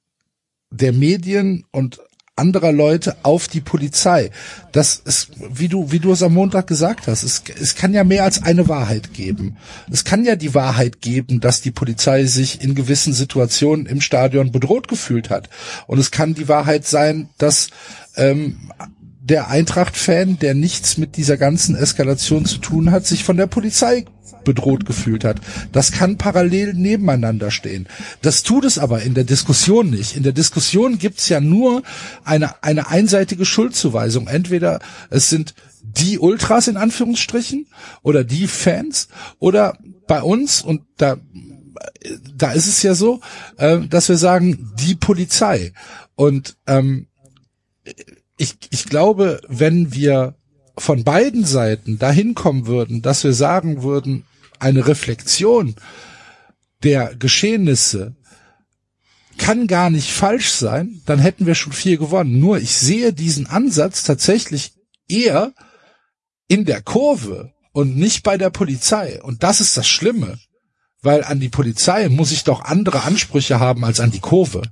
[0.71, 2.01] der Medien und
[2.41, 4.31] anderer Leute auf die Polizei.
[4.73, 8.03] Das ist, wie du, wie du es am Montag gesagt hast, es, es kann ja
[8.03, 9.57] mehr als eine Wahrheit geben.
[9.91, 14.53] Es kann ja die Wahrheit geben, dass die Polizei sich in gewissen Situationen im Stadion
[14.53, 15.51] bedroht gefühlt hat.
[15.87, 17.69] Und es kann die Wahrheit sein, dass
[18.17, 18.71] ähm,
[19.31, 24.05] der Eintracht-Fan, der nichts mit dieser ganzen Eskalation zu tun hat, sich von der Polizei
[24.45, 25.41] bedroht gefühlt hat.
[25.73, 27.89] Das kann parallel nebeneinander stehen.
[28.23, 30.17] Das tut es aber in der Diskussion nicht.
[30.17, 31.83] In der Diskussion gibt's ja nur
[32.25, 34.27] eine, eine einseitige Schuldzuweisung.
[34.27, 37.69] Entweder es sind die Ultras in Anführungsstrichen
[38.03, 41.17] oder die Fans oder bei uns und da
[42.37, 43.21] da ist es ja so,
[43.57, 45.73] äh, dass wir sagen die Polizei
[46.17, 47.07] und ähm,
[48.41, 50.35] ich, ich glaube, wenn wir
[50.79, 54.25] von beiden Seiten dahin kommen würden, dass wir sagen würden,
[54.59, 55.75] eine Reflexion
[56.83, 58.17] der Geschehnisse
[59.37, 62.41] kann gar nicht falsch sein, dann hätten wir schon viel gewonnen.
[62.41, 64.73] Nur ich sehe diesen Ansatz tatsächlich
[65.07, 65.53] eher
[66.49, 69.23] in der Kurve und nicht bei der Polizei.
[69.23, 70.39] Und das ist das Schlimme
[71.03, 74.63] weil an die Polizei muss ich doch andere Ansprüche haben als an die Kurve.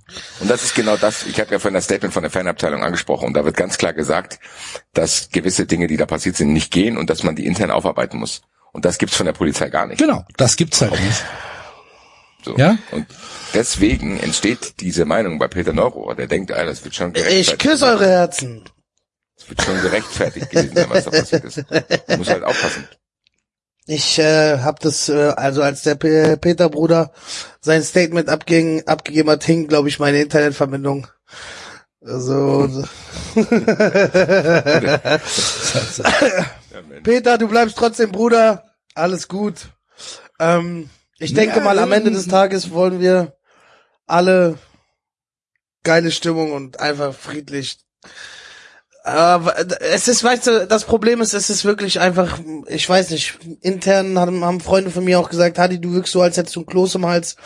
[0.40, 3.28] Und das ist genau das, ich habe ja vorhin das Statement von der Fanabteilung angesprochen
[3.28, 4.38] und da wird ganz klar gesagt,
[4.92, 8.18] dass gewisse Dinge, die da passiert sind, nicht gehen und dass man die intern aufarbeiten
[8.18, 8.42] muss.
[8.72, 9.98] Und das gibt's von der Polizei gar nicht.
[9.98, 11.24] Genau, das gibt's halt nicht.
[12.44, 12.56] So.
[12.56, 12.78] Ja?
[12.92, 13.06] Und
[13.54, 17.52] deswegen entsteht diese Meinung bei Peter Neurohr, der denkt, ah, das wird schon gerechtfertigt.
[17.52, 18.64] Ich küsse eure Herzen.
[19.36, 21.64] Das wird schon gerechtfertigt gewesen sein, was da passiert ist.
[21.70, 21.84] Man
[22.18, 22.86] muss halt aufpassen.
[23.90, 27.10] Ich äh, habe das, äh, also als der P Peter Bruder
[27.62, 31.06] sein Statement abging, abgegeben hat, hing, glaube ich, meine Internetverbindung.
[32.04, 32.66] Also.
[32.68, 32.84] so.
[37.02, 38.64] Peter, du bleibst trotzdem Bruder.
[38.94, 39.70] Alles gut.
[40.38, 43.38] Ähm, ich denke ja, mal, am Ende des Tages wollen wir
[44.06, 44.58] alle
[45.82, 47.78] geile Stimmung und einfach friedlich
[49.80, 54.18] es ist, weißt du, das Problem ist, es ist wirklich einfach, ich weiß nicht, intern
[54.18, 56.66] haben, haben Freunde von mir auch gesagt, Hadi, du wirkst so, als hättest du ein
[56.66, 57.36] Kloß im Hals.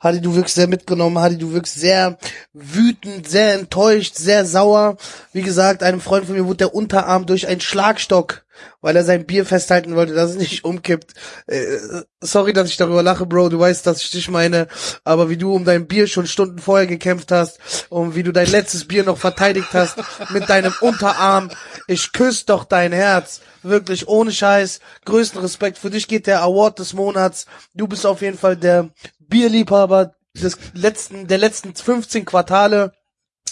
[0.00, 1.18] Hadi, du wirkst sehr mitgenommen.
[1.18, 2.18] Hadi, du wirkst sehr
[2.52, 4.96] wütend, sehr enttäuscht, sehr sauer.
[5.32, 8.41] Wie gesagt, einem Freund von mir wurde der Unterarm durch einen Schlagstock
[8.80, 11.14] weil er sein Bier festhalten wollte, dass es nicht umkippt.
[11.46, 11.78] Äh,
[12.20, 13.48] sorry, dass ich darüber lache, Bro.
[13.48, 14.68] Du weißt, dass ich dich meine.
[15.04, 18.50] Aber wie du um dein Bier schon Stunden vorher gekämpft hast und wie du dein
[18.50, 19.96] letztes Bier noch verteidigt hast
[20.30, 21.50] mit deinem Unterarm.
[21.86, 23.40] Ich küsse doch dein Herz.
[23.62, 24.80] Wirklich ohne Scheiß.
[25.04, 25.78] Größten Respekt.
[25.78, 27.46] Für dich geht der Award des Monats.
[27.74, 32.92] Du bist auf jeden Fall der Bierliebhaber des letzten, der letzten 15 Quartale.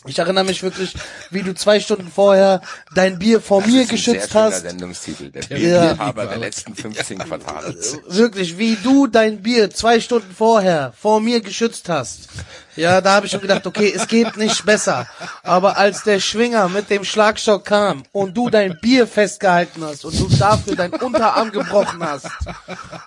[0.06, 0.94] Ich erinnere mich wirklich,
[1.30, 2.62] wie du zwei Stunden vorher
[2.94, 4.62] dein Bier vor das mir geschützt hast.
[4.62, 7.76] Sendungstitel, der Bierliebhaber der letzten 15 Quartale.
[8.08, 12.28] Wirklich, wie du dein Bier zwei Stunden vorher vor mir geschützt hast.
[12.76, 15.06] Ja, da habe ich schon gedacht, okay, es geht nicht besser.
[15.42, 20.18] Aber als der Schwinger mit dem Schlagstock kam und du dein Bier festgehalten hast und
[20.18, 22.26] du dafür dein Unterarm gebrochen hast,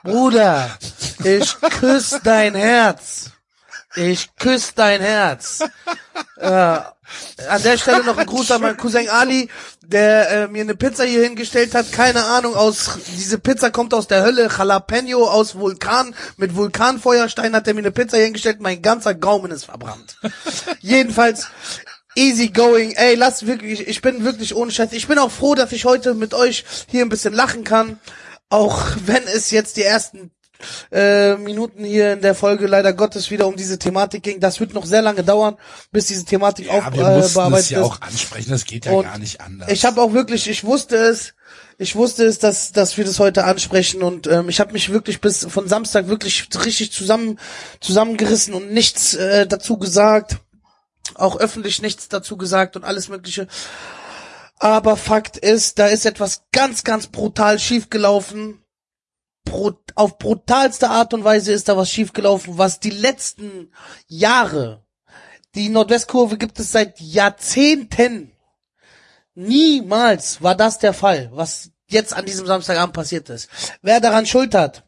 [0.04, 0.70] Bruder,
[1.24, 3.32] ich küsse dein Herz.
[3.96, 5.60] Ich küsse dein Herz.
[6.38, 9.50] äh, an der Stelle noch ein Gruß an meinen Cousin Ali,
[9.86, 11.92] der äh, mir eine Pizza hier hingestellt hat.
[11.92, 14.50] Keine Ahnung, aus diese Pizza kommt aus der Hölle.
[14.58, 16.16] Jalapeno aus Vulkan.
[16.38, 18.62] Mit Vulkanfeuerstein hat er mir eine Pizza hier hingestellt.
[18.62, 20.18] Mein ganzer Gaumen ist verbrannt.
[20.80, 21.48] Jedenfalls,
[22.16, 22.92] easy going.
[22.94, 24.92] Ey, lass wirklich, ich bin wirklich ohne Scheiß.
[24.94, 28.00] Ich bin auch froh, dass ich heute mit euch hier ein bisschen lachen kann.
[28.50, 30.32] Auch wenn es jetzt die ersten
[30.92, 34.40] äh, Minuten hier in der Folge leider Gottes wieder um diese Thematik ging.
[34.40, 35.58] Das wird noch sehr lange dauern,
[35.92, 37.86] bis diese Thematik ja, auch wir äh, bearbeitet ja ist.
[37.86, 39.72] auch ansprechen, das geht ja Und gar nicht anders.
[39.72, 41.34] Ich habe auch wirklich, ich wusste es,
[41.78, 45.22] ich wusste es, dass, dass wir das heute ansprechen und ähm, ich habe mich wirklich
[45.22, 47.40] bis von Samstag wirklich richtig zusammen
[47.80, 50.38] zusammengerissen und nichts äh, dazu gesagt,
[51.16, 53.48] auch öffentlich nichts dazu gesagt und alles Mögliche.
[54.60, 58.63] Aber Fakt ist, da ist etwas ganz, ganz brutal schiefgelaufen
[59.96, 63.72] auf brutalste Art und Weise ist da was schiefgelaufen, was die letzten
[64.08, 64.84] Jahre,
[65.56, 68.32] die Nordwestkurve gibt es seit Jahrzehnten.
[69.36, 73.50] Niemals war das der Fall, was jetzt an diesem Samstagabend passiert ist.
[73.82, 74.84] Wer daran schuld hat,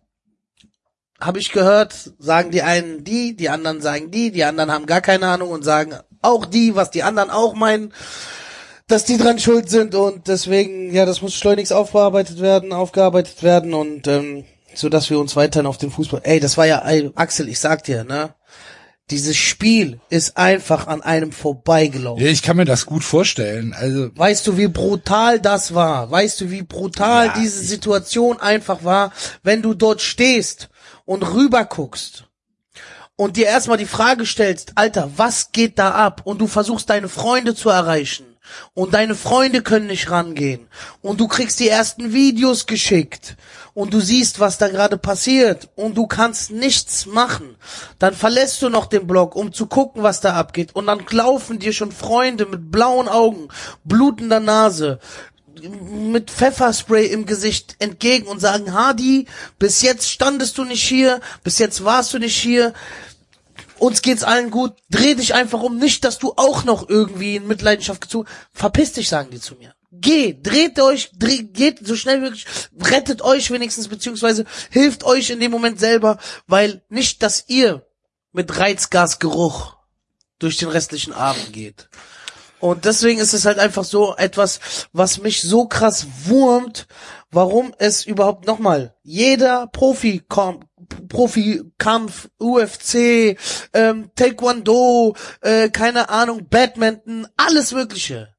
[1.19, 5.01] habe ich gehört, sagen die einen die, die anderen sagen die, die anderen haben gar
[5.01, 7.93] keine Ahnung und sagen auch die, was die anderen auch meinen
[8.88, 13.74] dass die dran schuld sind und deswegen, ja, das muss schleunigst aufbearbeitet werden, aufgearbeitet werden
[13.74, 14.45] und ähm,
[14.76, 16.21] so dass wir uns weiterhin auf den Fußball.
[16.24, 18.36] Ey, das war ja, ey, Axel, ich sag dir, ne?
[19.12, 22.24] Dieses Spiel ist einfach an einem vorbeigelaufen.
[22.24, 23.74] Ja, ich kann mir das gut vorstellen.
[23.74, 26.10] Also Weißt du, wie brutal das war?
[26.10, 30.69] Weißt du, wie brutal Ja, diese Situation einfach war, wenn du dort stehst
[31.06, 32.26] und rüber guckst
[33.15, 36.21] und dir erstmal die Frage stellst, Alter, was geht da ab?
[36.24, 38.35] Und du versuchst deine Freunde zu erreichen
[38.73, 40.67] und deine Freunde können nicht rangehen.
[41.01, 43.36] Und du kriegst die ersten Videos geschickt.
[43.73, 45.69] Und du siehst, was da gerade passiert.
[45.75, 47.58] Und du kannst nichts machen,
[47.99, 50.75] dann verlässt du noch den Blog, um zu gucken, was da abgeht.
[50.75, 53.49] Und dann laufen dir schon Freunde mit blauen Augen,
[53.84, 54.99] blutender Nase,
[55.62, 59.27] mit Pfefferspray im Gesicht entgegen und sagen, Hadi,
[59.60, 62.73] bis jetzt standest du nicht hier, bis jetzt warst du nicht hier,
[63.79, 67.47] uns geht's allen gut, dreh dich einfach um, nicht, dass du auch noch irgendwie in
[67.47, 69.73] Mitleidenschaft gezogen, verpiss dich, sagen die zu mir.
[69.91, 72.45] Geh, dreht euch, dreh, geht so schnell wie möglich,
[72.81, 77.85] rettet euch wenigstens, beziehungsweise hilft euch in dem Moment selber, weil nicht, dass ihr
[78.33, 79.77] mit Reizgasgeruch
[80.39, 81.89] durch den restlichen Abend geht.
[82.59, 84.59] Und deswegen ist es halt einfach so etwas,
[84.91, 86.88] was mich so krass wurmt,
[87.31, 90.23] warum es überhaupt nochmal jeder Profi
[91.15, 93.38] Profikampf, UFC,
[93.73, 98.36] ähm, Taekwondo, äh, keine Ahnung, Badminton, alles Mögliche.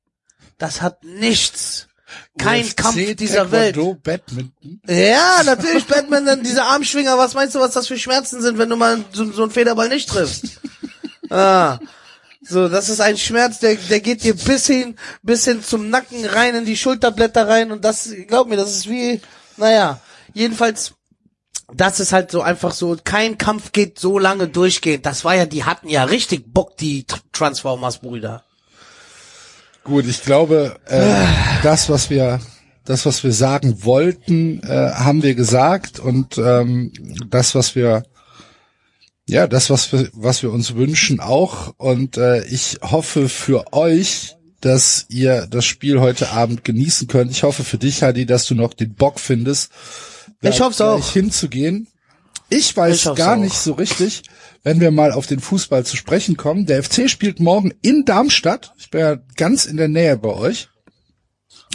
[0.58, 1.88] Das hat nichts.
[2.36, 3.76] Kein UFC, Kampf dieser Welt.
[3.76, 4.82] Taekwondo, Badminton.
[4.86, 8.76] Ja, natürlich Badminton, diese Armschwinger, was meinst du, was das für Schmerzen sind, wenn du
[8.76, 10.60] mal so, so einen Federball nicht triffst?
[11.28, 11.80] Ah.
[12.40, 16.24] So, das ist ein Schmerz, der, der geht dir bis hin, bis hin zum Nacken
[16.24, 19.20] rein, in die Schulterblätter rein und das, glaub mir, das ist wie,
[19.56, 20.00] naja,
[20.34, 20.92] jedenfalls,
[21.74, 25.04] das ist halt so einfach so, kein Kampf geht so lange durchgehend.
[25.04, 28.44] Das war ja, die hatten ja richtig Bock, die Tr- Transformers-Brüder.
[29.84, 31.24] Gut, ich glaube, äh,
[31.62, 32.40] das, was wir,
[32.84, 36.92] das, was wir sagen wollten, äh, haben wir gesagt und ähm,
[37.28, 38.04] das, was wir,
[39.28, 41.74] ja, das, was wir, was wir uns wünschen, auch.
[41.78, 47.30] Und äh, ich hoffe für euch, dass ihr das Spiel heute Abend genießen könnt.
[47.32, 49.70] Ich hoffe für dich, Hadi, dass du noch den Bock findest,
[50.40, 51.12] da Ich hoff's auch.
[51.12, 51.88] hinzugehen.
[52.48, 53.40] Ich weiß Ich gar auch.
[53.40, 54.22] nicht so richtig,
[54.62, 56.66] wenn wir mal auf den Fußball zu sprechen kommen.
[56.66, 58.72] Der FC spielt morgen in Darmstadt.
[58.78, 60.68] Ich bin ja ganz in der Nähe bei euch.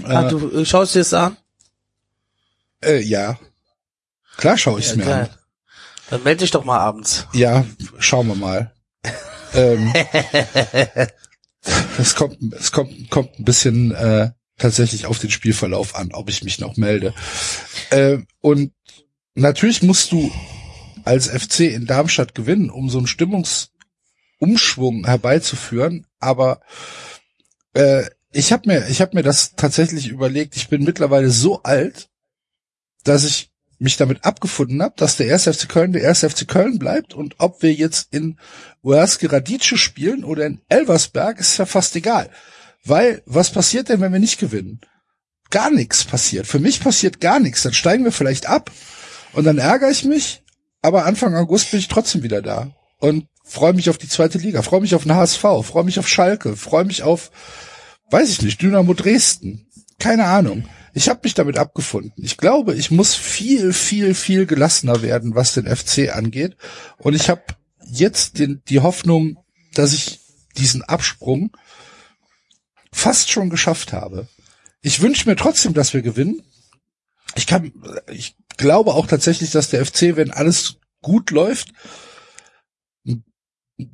[0.06, 1.36] ah, du äh, schaust dir das an?
[2.84, 3.38] Äh, ja.
[4.38, 5.24] Klar schaue ich es mir Geil.
[5.24, 5.38] an.
[6.10, 7.28] Dann melde dich doch mal abends.
[7.34, 7.66] Ja,
[8.00, 8.74] schauen wir mal.
[9.54, 9.94] ähm,
[11.98, 16.44] es kommt, es kommt, kommt ein bisschen äh, tatsächlich auf den Spielverlauf an, ob ich
[16.44, 17.14] mich noch melde.
[17.90, 18.72] Äh, und
[19.36, 20.32] natürlich musst du
[21.04, 26.06] als FC in Darmstadt gewinnen, um so einen Stimmungsumschwung herbeizuführen.
[26.20, 26.62] Aber
[27.74, 30.56] äh, ich habe mir, ich habe mir das tatsächlich überlegt.
[30.56, 32.10] Ich bin mittlerweile so alt,
[33.04, 35.46] dass ich mich damit abgefunden habe, dass der 1.
[35.46, 36.20] FC Köln der 1.
[36.20, 38.38] FC Köln bleibt und ob wir jetzt in
[38.84, 42.30] Uerske Radice spielen oder in Elversberg ist ja fast egal.
[42.84, 44.82] Weil, was passiert denn, wenn wir nicht gewinnen?
[45.50, 46.48] Gar nichts passiert.
[46.48, 47.64] Für mich passiert gar nichts.
[47.64, 48.72] Dann steigen wir vielleicht ab
[49.34, 50.44] und dann ärgere ich mich,
[50.82, 54.62] aber Anfang August bin ich trotzdem wieder da und freue mich auf die zweite Liga,
[54.62, 57.32] freue mich auf den HSV, freue mich auf Schalke, freue mich auf,
[58.10, 59.68] weiß ich nicht, Dynamo Dresden.
[60.00, 60.66] Keine Ahnung.
[60.94, 62.24] Ich habe mich damit abgefunden.
[62.24, 66.58] Ich glaube, ich muss viel, viel, viel gelassener werden, was den FC angeht.
[66.98, 67.44] Und ich habe
[67.86, 69.38] jetzt den, die Hoffnung,
[69.74, 70.20] dass ich
[70.58, 71.52] diesen Absprung
[72.94, 74.28] fast schon geschafft habe.
[74.82, 76.42] Ich wünsche mir trotzdem, dass wir gewinnen.
[77.36, 77.72] Ich kann,
[78.08, 81.74] ich glaube auch tatsächlich, dass der FC, wenn alles gut läuft,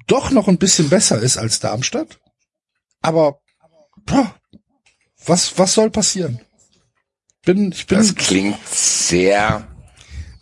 [0.08, 2.20] doch noch ein bisschen besser ist als Darmstadt.
[3.02, 3.40] Aber
[4.06, 4.36] boah,
[5.26, 6.40] was, was soll passieren?
[7.46, 9.68] Bin, ich bin, Das klingt sehr,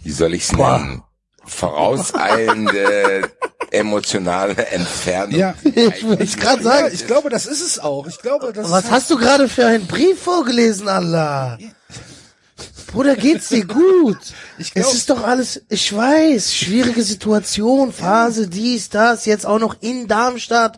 [0.01, 0.79] wie soll ich's Boah.
[0.79, 1.03] nennen?
[1.43, 3.34] Vorauseilende,
[3.71, 5.37] emotionale Entfernung.
[5.37, 8.07] ja, Ich wollte gerade sagen, ich glaube, das ist es auch.
[8.07, 11.57] Ich glaube, das was ist hast du gerade für einen Brief vorgelesen, Allah?
[12.87, 14.17] Bruder, geht's dir gut?
[14.57, 19.59] Ich glaub- es ist doch alles, ich weiß, schwierige Situation, Phase, dies, das, jetzt auch
[19.59, 20.77] noch in Darmstadt.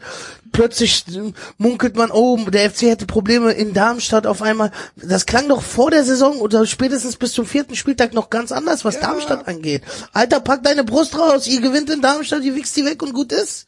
[0.52, 1.06] Plötzlich
[1.58, 4.72] munkelt man, oh, der FC hätte Probleme in Darmstadt auf einmal.
[4.96, 8.86] Das klang doch vor der Saison oder spätestens bis zum vierten Spieltag noch ganz anders,
[8.86, 9.84] was Darmstadt angeht.
[10.14, 13.32] Alter, pack deine Brust raus, ihr gewinnt in Darmstadt, ihr wichst die weg und gut
[13.32, 13.68] ist.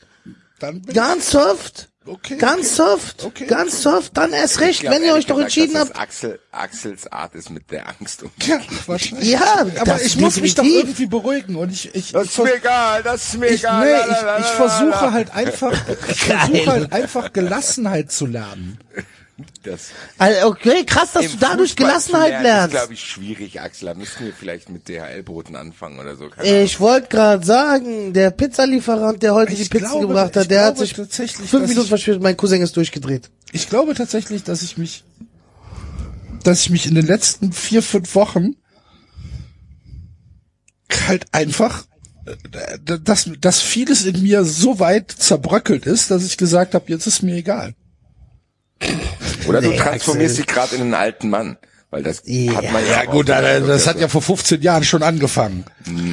[0.60, 1.89] dann bin Ganz soft.
[2.10, 2.92] Okay, Ganz okay.
[2.92, 3.24] soft.
[3.24, 3.46] Okay.
[3.46, 4.18] Ganz soft.
[4.18, 6.00] Dann erst recht, glaub, wenn ihr euch doch gesagt, entschieden habt.
[6.00, 8.32] Axel, Axels Art ist mit der Angst um.
[8.48, 9.30] Ja, wahrscheinlich.
[9.30, 12.44] Ja, aber das ich muss mich doch irgendwie beruhigen und ich, ich, Das ich, ist
[12.44, 13.86] mir egal, das ist mir ich, egal.
[13.86, 15.74] nee, ich, ich versuche halt einfach,
[16.10, 18.80] ich versuche halt einfach Gelassenheit zu lernen.
[19.64, 22.74] Das Also, okay, krass, dass du dadurch Fußball Gelassenheit lernen, lernst.
[22.74, 23.88] ist, glaube ich, schwierig, Axel.
[23.88, 26.30] Da müssten wir vielleicht mit DHL-Broten anfangen oder so.
[26.30, 26.62] Keine.
[26.64, 30.66] Ich wollte gerade sagen, der Pizzalieferant, der heute Ich die Pizzen glaube- gebracht hat, der
[30.66, 32.22] hat sich tatsächlich, fünf Minuten verspätet.
[32.22, 33.30] Mein Cousin ist durchgedreht.
[33.52, 35.04] Ich glaube tatsächlich, dass ich mich,
[36.44, 38.56] dass ich mich in den letzten vier, fünf Wochen
[41.08, 41.86] halt einfach,
[42.26, 47.08] äh, dass, dass vieles in mir so weit zerbröckelt ist, dass ich gesagt habe, jetzt
[47.08, 47.74] ist mir egal.
[49.50, 50.46] Oder du Nee, transformierst Axel.
[50.46, 51.58] dich gerade in einen alten Mann.
[51.92, 52.54] Weil das Ja.
[52.54, 55.66] hat man ja, Ja gut, das, das hat ja vor 15 Jahren schon angefangen.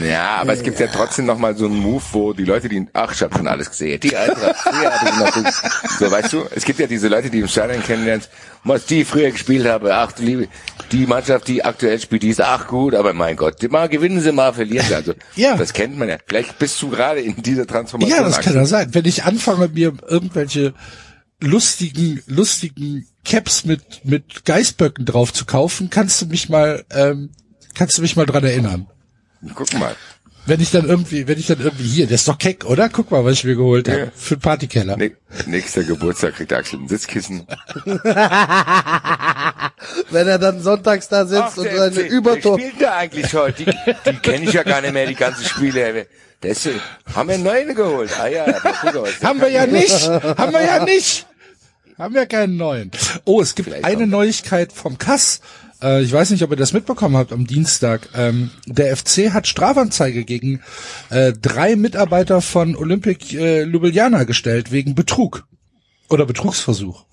[0.03, 2.87] Ja, aber es gibt ja trotzdem noch mal so einen Move, wo die Leute, die,
[2.95, 5.53] ach, ich habe schon alles gesehen, die Eintracht, früher habe ich noch
[5.99, 8.30] so, so, weißt du, es gibt ja diese Leute, die im Stadion kennenlernst,
[8.64, 10.49] was die früher gespielt haben, ach du liebe,
[10.93, 14.32] die Mannschaft, die aktuell spielt, die ist ach gut, aber mein Gott, mal gewinnen sie,
[14.32, 15.59] mal verlieren sie, also, Ja.
[15.59, 16.16] das kennt man ja.
[16.26, 18.16] Vielleicht bist du gerade in dieser Transformation.
[18.18, 18.95] Ja, das kann ja sein.
[18.95, 20.72] Wenn ich anfange, mir irgendwelche
[21.41, 27.31] lustigen, lustigen Caps mit, mit Geißböcken drauf zu kaufen, kannst du mich mal, ähm,
[27.74, 28.87] kannst du mich mal dran erinnern.
[29.55, 29.95] Guck mal.
[30.49, 32.89] Wenn ich dann irgendwie, wenn ich dann irgendwie hier, der ist doch keck, oder?
[32.89, 33.99] Guck mal, was ich mir geholt habe.
[33.99, 34.07] Ja.
[34.14, 34.97] Für den Partykeller.
[34.97, 35.16] Ne-
[35.47, 37.45] Nächster Geburtstag kriegt Axel ein Sitzkissen.
[40.11, 42.59] Wenn er dann sonntags da sitzt und der seine FC, Übertor...
[42.59, 43.64] Wer spielt da eigentlich heute?
[43.64, 43.74] Die,
[44.07, 46.07] die kenne ich ja gar nicht mehr, die ganzen Spiele.
[46.41, 46.68] Das,
[47.12, 48.11] haben wir neuen geholt.
[48.20, 49.09] Ah ja, der guck aus.
[49.24, 50.09] Haben wir ja nicht.
[50.09, 51.27] Haben wir ja nicht.
[51.99, 52.90] Haben wir keinen neuen.
[53.24, 54.09] Oh, es gibt Vielleicht eine auch.
[54.09, 55.40] Neuigkeit vom Kass.
[55.82, 58.09] Äh, ich weiß nicht, ob ihr das mitbekommen habt am Dienstag.
[58.14, 60.61] Ähm, der FC hat Strafanzeige gegen
[61.11, 65.47] äh, drei Mitarbeiter von Olympic äh, Ljubljana gestellt wegen Betrug
[66.09, 67.07] oder Betrugsversuch.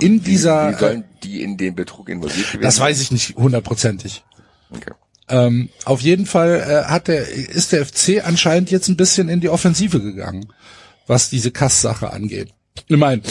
[0.00, 4.24] In dieser, Wie sollen die in den Betrug involviert gewesen das weiß ich nicht hundertprozentig.
[4.70, 4.92] Okay.
[5.28, 9.40] Ähm, auf jeden Fall äh, hat der, ist der FC anscheinend jetzt ein bisschen in
[9.40, 10.52] die Offensive gegangen,
[11.06, 12.50] was diese Kass-Sache angeht.
[12.86, 13.22] Ich meine,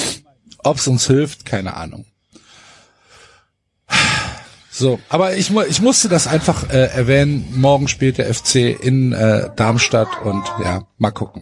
[0.63, 2.05] ob es uns hilft, keine Ahnung.
[4.69, 7.47] So, aber ich, ich musste das einfach äh, erwähnen.
[7.55, 11.41] Morgen spielt der FC in äh, Darmstadt und ja, mal gucken.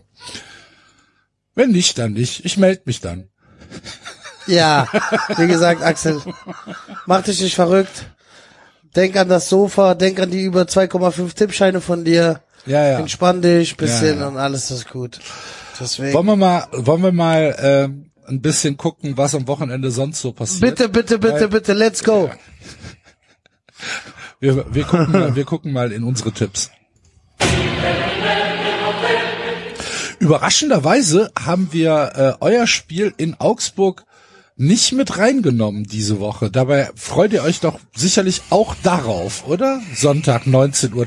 [1.54, 2.46] Wenn nicht, dann nicht.
[2.46, 3.28] Ich melde mich dann.
[4.48, 4.88] Ja,
[5.38, 6.22] wie gesagt, Axel,
[7.06, 8.06] mach dich nicht verrückt.
[8.96, 12.42] Denk an das Sofa, denk an die über 2,5 Tippscheine von dir.
[12.66, 13.00] Ja, ja.
[13.00, 14.28] Entspann dich bisschen Ja, ja.
[14.28, 15.20] und alles ist gut.
[15.80, 16.14] Deswegen.
[16.14, 17.42] Wollen wir mal, wollen wir mal
[17.92, 20.62] äh, ein bisschen gucken, was am Wochenende sonst so passiert?
[20.62, 22.30] Bitte, bitte, bitte, Weil- bitte, let's go.
[24.40, 26.72] Wir, wir, gucken mal, wir gucken mal in unsere Tipps.
[30.20, 34.06] Überraschenderweise haben wir äh, euer Spiel in Augsburg
[34.58, 36.50] nicht mit reingenommen diese Woche.
[36.50, 39.82] Dabei freut ihr euch doch sicherlich auch darauf, oder?
[39.94, 41.06] Sonntag 19.30 Uhr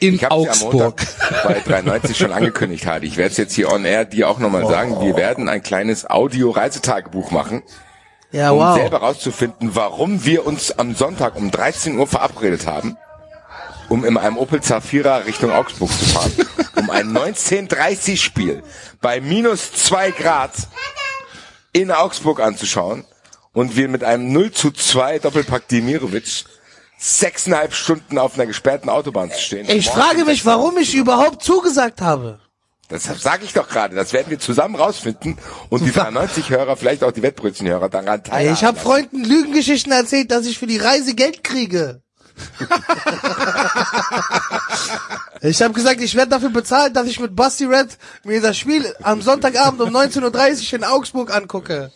[0.00, 0.72] in Ich Augsburg.
[0.72, 3.06] Montag bei 93 schon angekündigt, Hardy.
[3.06, 5.00] Ich werde es jetzt hier on air dir auch nochmal sagen.
[5.00, 7.62] Wir werden ein kleines Audio-Reisetagebuch machen,
[8.32, 8.76] Ja, um wow.
[8.76, 12.96] selber rauszufinden, warum wir uns am Sonntag um 13 Uhr verabredet haben,
[13.88, 16.32] um in einem Opel Zafira Richtung Augsburg zu fahren,
[16.76, 18.62] um ein 1930 Spiel
[19.00, 20.52] bei minus zwei Grad
[21.72, 23.04] in Augsburg anzuschauen
[23.52, 26.44] und wir mit einem 0 zu 2 Doppelpack Demirovic
[26.98, 29.68] sechseinhalb Stunden auf einer gesperrten Autobahn zu stehen.
[29.68, 32.40] Ich frage mich, warum ich überhaupt zugesagt habe.
[32.88, 33.96] Das sage ich doch gerade.
[33.96, 35.38] Das werden wir zusammen rausfinden
[35.70, 38.52] und die 93 Hörer, vielleicht auch die Wettbrötchenhörer daran teilhaben.
[38.54, 38.78] Ich habe.
[38.78, 42.02] Freunden Lügengeschichten erzählt, dass ich für die Reise Geld kriege.
[45.40, 48.92] ich habe gesagt, ich werde dafür bezahlt, dass ich mit Basti Red mir das Spiel
[49.02, 51.92] am Sonntagabend um 19.30 Uhr in Augsburg angucke.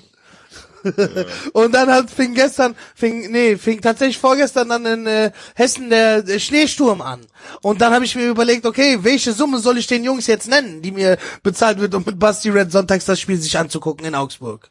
[1.52, 6.22] Und dann hat fing gestern, fing, nee, fing tatsächlich vorgestern dann in äh, Hessen der,
[6.22, 7.20] der Schneesturm an.
[7.62, 10.82] Und dann habe ich mir überlegt, okay, welche Summe soll ich den Jungs jetzt nennen,
[10.82, 14.70] die mir bezahlt wird, um mit Basti Red sonntags das Spiel sich anzugucken in Augsburg.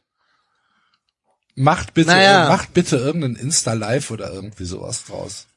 [1.55, 2.49] Macht bitte, Naja.
[2.49, 5.47] macht bitte irgendein Insta-Live oder irgendwie sowas draus.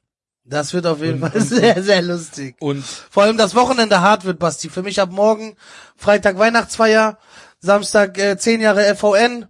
[0.44, 2.56] Das wird auf jeden Fall sehr, sehr lustig.
[2.58, 4.70] Und Vor allem das Wochenende hart wird, Basti.
[4.70, 5.56] Für mich ab morgen
[5.96, 7.18] Freitag Weihnachtsfeier,
[7.60, 9.46] Samstag äh, 10 Jahre FVN.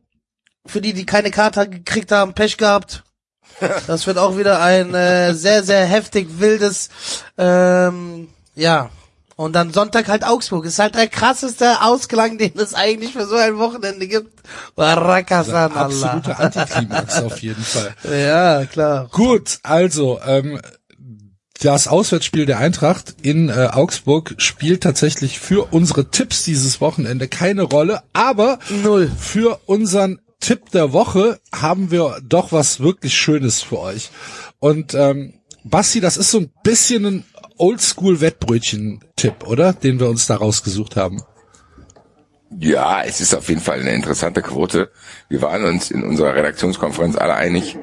[0.66, 3.02] Für die, die keine Karte gekriegt haben, Pech gehabt.
[3.86, 6.88] Das wird auch wieder ein äh, sehr, sehr heftig wildes,
[7.36, 8.90] ähm, ja.
[9.36, 10.66] Und dann Sonntag halt Augsburg.
[10.66, 14.30] Ist halt der krasseste Ausklang, den es eigentlich für so ein Wochenende gibt.
[14.76, 15.86] Barakasan Allah.
[15.86, 17.94] absolute Antiklimax auf jeden Fall.
[18.04, 19.08] Ja, klar.
[19.10, 20.60] Gut, also ähm,
[21.62, 27.62] das Auswärtsspiel der Eintracht in äh, Augsburg spielt tatsächlich für unsere Tipps dieses Wochenende keine
[27.62, 29.10] Rolle, aber Null.
[29.18, 34.10] für unseren Tipp der Woche haben wir doch was wirklich Schönes für euch.
[34.58, 35.34] Und ähm,
[35.64, 37.24] Basti, das ist so ein bisschen ein
[37.58, 39.74] Oldschool-Wettbrötchen-Tipp, oder?
[39.74, 41.22] Den wir uns da rausgesucht haben.
[42.58, 44.90] Ja, es ist auf jeden Fall eine interessante Quote.
[45.28, 47.76] Wir waren uns in unserer Redaktionskonferenz alle einig,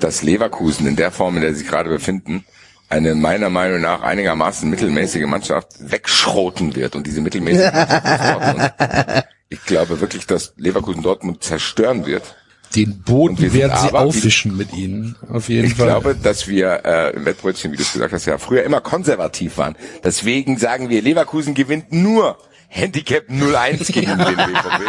[0.00, 2.44] dass Leverkusen in der Form, in der sie sich gerade befinden,
[2.88, 10.00] eine meiner Meinung nach einigermaßen mittelmäßige Mannschaft wegschroten wird und diese mittelmäßige Mannschaft ich glaube
[10.00, 12.34] wirklich, dass Leverkusen Dortmund zerstören wird.
[12.74, 15.86] Den Boden wir werden sie aber, aufwischen mit ihnen, auf jeden Ich Fall.
[15.86, 19.58] glaube, dass wir äh, im Wettbrötchen, wie du es gesagt hast, ja früher immer konservativ
[19.58, 19.76] waren.
[20.02, 22.36] Deswegen sagen wir, Leverkusen gewinnt nur
[22.74, 24.82] Handicap 0-1 gegen den BVB.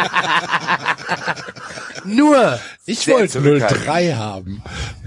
[2.04, 2.58] Nur.
[2.84, 3.84] ich sehr wollte zurückhaltend.
[3.84, 4.62] 03 haben.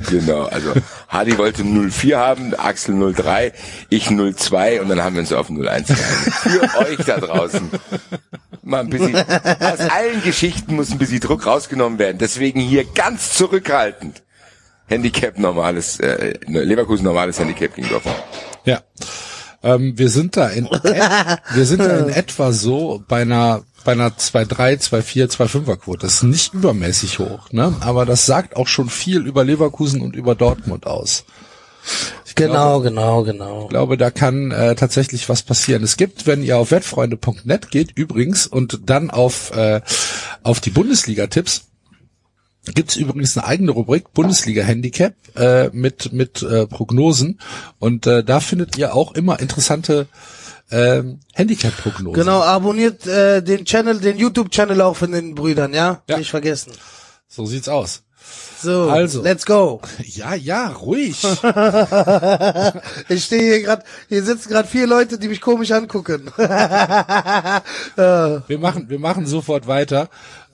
[0.09, 0.73] Genau, also
[1.09, 3.51] Hardy wollte 0-4 haben, Axel 0-3,
[3.89, 5.89] ich 0-2 und dann haben wir uns auf 0-1 geeinigt.
[5.89, 7.69] Für euch da draußen.
[8.63, 12.17] Mal ein bisschen, aus allen Geschichten muss ein bisschen Druck rausgenommen werden.
[12.17, 14.23] Deswegen hier ganz zurückhaltend.
[14.87, 18.15] Handicap normales, äh, Leverkusen normales Handicap gegen Dortmund.
[18.63, 18.81] Ja.
[19.61, 20.65] Ähm, wir sind da in
[21.53, 26.01] wir sind da in etwa so bei einer bei einer 2-3, 2-4, 2-5er Quote.
[26.01, 27.73] Das ist nicht übermäßig hoch, ne?
[27.79, 31.23] Aber das sagt auch schon viel über Leverkusen und über Dortmund aus.
[32.35, 33.63] Genau, genau, genau.
[33.63, 35.83] Ich glaube, da kann äh, tatsächlich was passieren.
[35.83, 39.81] Es gibt, wenn ihr auf wettfreunde.net geht, übrigens, und dann auf, äh,
[40.43, 41.68] auf die Bundesliga-Tipps,
[42.65, 47.39] gibt's übrigens eine eigene Rubrik Bundesliga-Handicap äh, mit, mit äh, Prognosen.
[47.79, 50.07] Und äh, da findet ihr auch immer interessante
[50.71, 52.13] ähm, Handicap-Prognosen.
[52.13, 56.01] Genau, abonniert äh, den Channel, den YouTube-Channel auch von den Brüdern, ja?
[56.09, 56.17] Ja.
[56.17, 56.73] Nicht vergessen.
[57.27, 58.03] So sieht's aus.
[58.61, 59.23] So, Also.
[59.23, 59.81] let's go.
[60.03, 61.21] Ja, ja, ruhig.
[63.09, 66.29] Ich stehe hier gerade, hier sitzen gerade vier Leute, die mich komisch angucken.
[66.37, 67.63] Wir
[68.59, 70.09] machen, wir machen sofort weiter.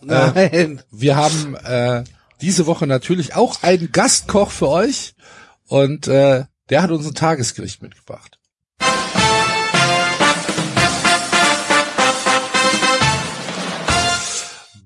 [0.05, 0.81] Nein.
[0.91, 2.03] Wir haben äh,
[2.41, 5.15] diese Woche natürlich auch einen Gastkoch für euch
[5.67, 8.39] und äh, der hat uns ein Tagesgericht mitgebracht.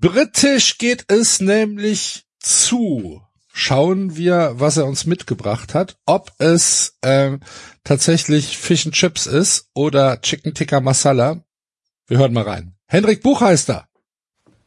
[0.02, 3.22] Britisch geht es nämlich zu.
[3.52, 5.98] Schauen wir, was er uns mitgebracht hat.
[6.06, 7.42] Ob es ähm,
[7.84, 11.44] tatsächlich Fish and Chips ist oder Chicken Tikka Masala.
[12.08, 12.76] Wir hören mal rein.
[12.86, 13.89] Hendrik Buchheister.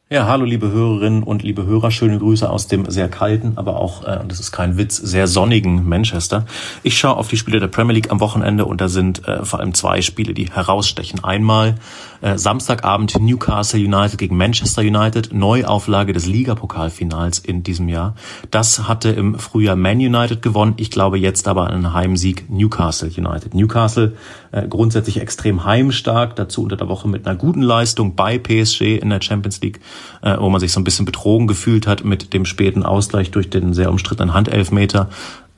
[0.09, 4.03] Ja, hallo liebe Hörerinnen und liebe Hörer, schöne Grüße aus dem sehr kalten, aber auch,
[4.03, 6.45] äh, das ist kein Witz, sehr sonnigen Manchester.
[6.83, 9.61] Ich schaue auf die Spiele der Premier League am Wochenende und da sind äh, vor
[9.61, 11.23] allem zwei Spiele, die herausstechen.
[11.23, 11.75] Einmal
[12.23, 18.15] äh, Samstagabend Newcastle United gegen Manchester United, Neuauflage des Ligapokalfinals in diesem Jahr.
[18.49, 23.53] Das hatte im Frühjahr Man United gewonnen, ich glaube jetzt aber einen Heimsieg Newcastle United.
[23.53, 24.13] Newcastle
[24.51, 29.09] äh, grundsätzlich extrem heimstark, dazu unter der Woche mit einer guten Leistung bei PSG in
[29.09, 29.81] der Champions League,
[30.21, 33.49] äh, wo man sich so ein bisschen betrogen gefühlt hat mit dem späten Ausgleich durch
[33.49, 35.09] den sehr umstrittenen Handelfmeter.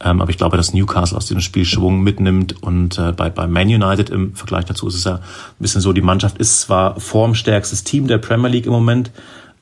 [0.04, 3.48] Ähm, aber ich glaube, dass Newcastle aus diesem Spiel Schwung mitnimmt und äh, bei, bei
[3.48, 5.22] Man United im Vergleich dazu ist es ja ein
[5.60, 9.12] bisschen so, die Mannschaft ist zwar formstärkstes Team der Premier League im Moment,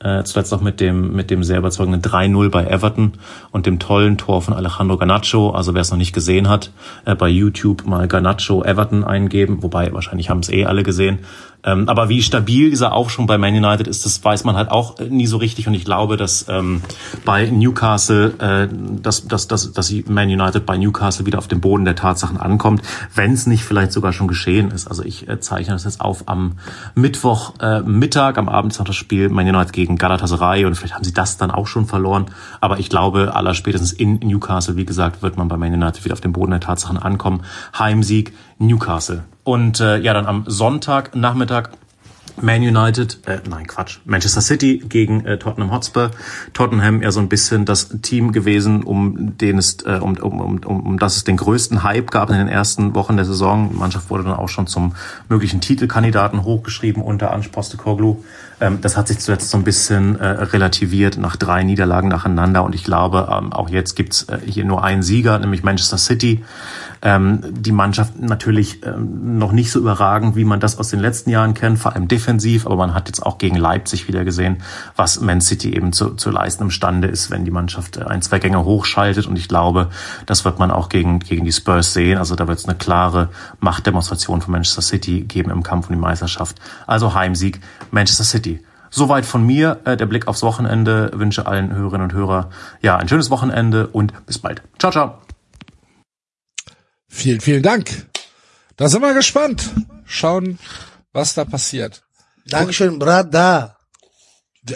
[0.00, 3.12] äh, zuletzt auch mit dem, mit dem sehr überzeugenden 3-0 bei Everton
[3.52, 5.50] und dem tollen Tor von Alejandro Garnacho.
[5.50, 6.72] Also wer es noch nicht gesehen hat,
[7.04, 11.20] äh, bei YouTube mal Garnacho Everton eingeben, wobei wahrscheinlich haben es eh alle gesehen.
[11.64, 14.98] Ähm, aber wie stabil dieser Aufschwung bei Man United ist, das weiß man halt auch
[14.98, 15.66] äh, nie so richtig.
[15.66, 16.82] Und ich glaube, dass ähm,
[17.24, 18.68] bei Newcastle, äh,
[19.00, 22.82] dass, dass, dass, dass Man United bei Newcastle wieder auf dem Boden der Tatsachen ankommt,
[23.14, 24.86] wenn es nicht vielleicht sogar schon geschehen ist.
[24.86, 26.58] Also ich äh, zeichne das jetzt auf am
[26.94, 30.94] Mittwoch äh, Mittag, am Abend ist noch das Spiel Man United gegen Galatasaray und vielleicht
[30.94, 32.26] haben sie das dann auch schon verloren.
[32.60, 36.12] Aber ich glaube, aller spätestens in Newcastle, wie gesagt, wird man bei Man United wieder
[36.12, 37.42] auf dem Boden der Tatsachen ankommen.
[37.78, 39.24] Heimsieg Newcastle.
[39.42, 41.70] Und äh, ja, dann am Sonntag Nachmittag
[42.40, 46.10] Man United, äh, nein Quatsch, Manchester City gegen äh, Tottenham Hotspur.
[46.52, 50.58] Tottenham ja so ein bisschen das Team gewesen, um den es, äh, um, um, um,
[50.64, 53.70] um, um das es den größten Hype gab in den ersten Wochen der Saison.
[53.72, 54.94] Die Mannschaft wurde dann auch schon zum
[55.28, 58.24] möglichen Titelkandidaten hochgeschrieben unter Ange Postecoglou.
[58.60, 62.74] Ähm, das hat sich zuletzt so ein bisschen äh, relativiert nach drei Niederlagen nacheinander und
[62.74, 66.44] ich glaube, ähm, auch jetzt gibt's äh, hier nur einen Sieger, nämlich Manchester City.
[67.02, 71.52] Ähm, die Mannschaft natürlich noch nicht so überragend, wie man das aus den letzten Jahren
[71.54, 74.62] kennt, vor allem defensiv, aber man hat jetzt auch gegen Leipzig wieder gesehen,
[74.96, 78.38] was Man City eben zu, zu leisten imstande ist, wenn die Mannschaft äh, ein, zwei
[78.38, 79.90] Gänge hochschaltet und ich glaube,
[80.26, 83.28] das wird man auch gegen, gegen die Spurs sehen, also da wird es eine klare
[83.60, 86.56] Machtdemonstration von Manchester City geben im Kampf um die Meisterschaft.
[86.86, 88.43] Also Heimsieg Manchester City.
[88.94, 93.08] Soweit von mir, äh, der Blick aufs Wochenende, wünsche allen Hörerinnen und Hörern ja ein
[93.08, 94.62] schönes Wochenende und bis bald.
[94.78, 95.18] Ciao, ciao.
[97.08, 98.06] Vielen, vielen Dank.
[98.76, 99.68] Da sind wir gespannt.
[100.04, 100.60] Schauen,
[101.12, 102.04] was da passiert.
[102.46, 103.73] Dankeschön, Brada.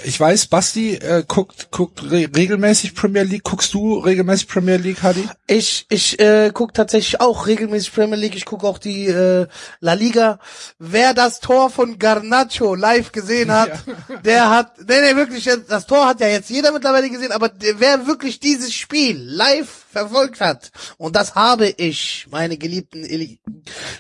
[0.04, 3.44] Ich weiß, Basti äh, guckt guckt re regelmäßig Premier League.
[3.44, 5.26] Guckst du regelmäßig Premier League, Hadi?
[5.46, 8.36] Ich ich äh, guck tatsächlich auch regelmäßig Premier League.
[8.36, 9.46] Ich gucke auch die äh,
[9.80, 10.40] La Liga.
[10.78, 13.70] Wer das Tor von Garnacho live gesehen hat,
[14.24, 18.06] der hat, nee, nee, wirklich, das Tor hat ja jetzt jeder mittlerweile gesehen, aber wer
[18.06, 23.40] wirklich dieses Spiel live verfolgt hat, und das habe ich, meine geliebten Eli-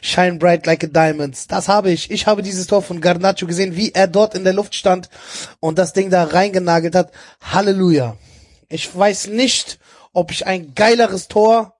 [0.00, 2.10] Shine Bright Like a Diamonds, das habe ich.
[2.10, 5.08] Ich habe dieses Tor von Garnacho gesehen, wie er dort in der Luft stand
[5.60, 7.12] und das Ding da reingenagelt hat.
[7.40, 8.16] Halleluja.
[8.68, 9.78] Ich weiß nicht,
[10.12, 11.74] ob ich ein geileres Tor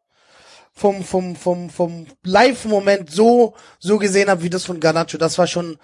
[0.73, 5.19] vom vom vom vom Live-Moment so so gesehen habe wie das von Garnacho.
[5.19, 5.77] Das war schon,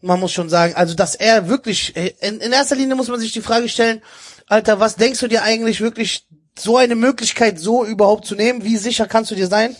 [0.00, 3.32] man muss schon sagen, also dass er wirklich in, in erster Linie muss man sich
[3.32, 4.02] die Frage stellen,
[4.46, 6.26] Alter, was denkst du dir eigentlich wirklich
[6.58, 8.64] so eine Möglichkeit so überhaupt zu nehmen?
[8.64, 9.76] Wie sicher kannst du dir sein?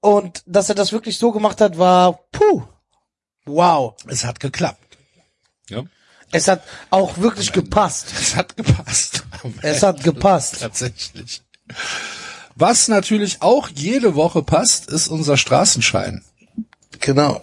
[0.00, 2.62] Und dass er das wirklich so gemacht hat, war puh,
[3.44, 3.94] wow.
[4.08, 4.98] Es hat geklappt.
[5.68, 5.84] Ja.
[6.32, 8.08] Es hat auch wirklich gepasst.
[8.18, 9.22] Es hat gepasst.
[9.60, 10.60] Es hat gepasst.
[10.60, 11.42] Tatsächlich.
[12.54, 16.24] Was natürlich auch jede Woche passt, ist unser Straßenschein.
[17.00, 17.40] Genau.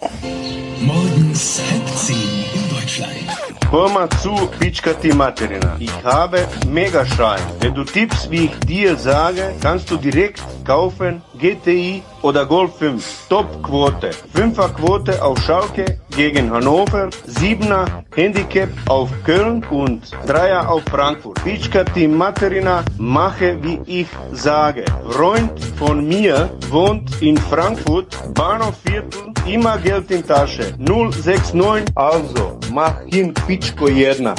[0.82, 3.39] Morgens halb zehn in Deutschland.
[3.72, 5.76] Hör mal zu, Pitschka Materina.
[5.78, 7.40] Ich habe Megaschein.
[7.60, 13.28] Wenn du tippst, wie ich dir sage, kannst du direkt kaufen GTI oder Golf 5.
[13.30, 14.12] Top-Quote.
[14.36, 17.10] 5er Quote auf Schalke gegen Hannover.
[17.28, 21.42] 7er Handicap auf Köln und 3er auf Frankfurt.
[21.44, 24.84] Pitschka die Materina, mache wie ich sage.
[25.10, 30.74] Freund von mir wohnt in Frankfurt, Bahnhofviertel, immer Geld in Tasche.
[30.78, 34.36] 069, also mach hin Pitschko jedna.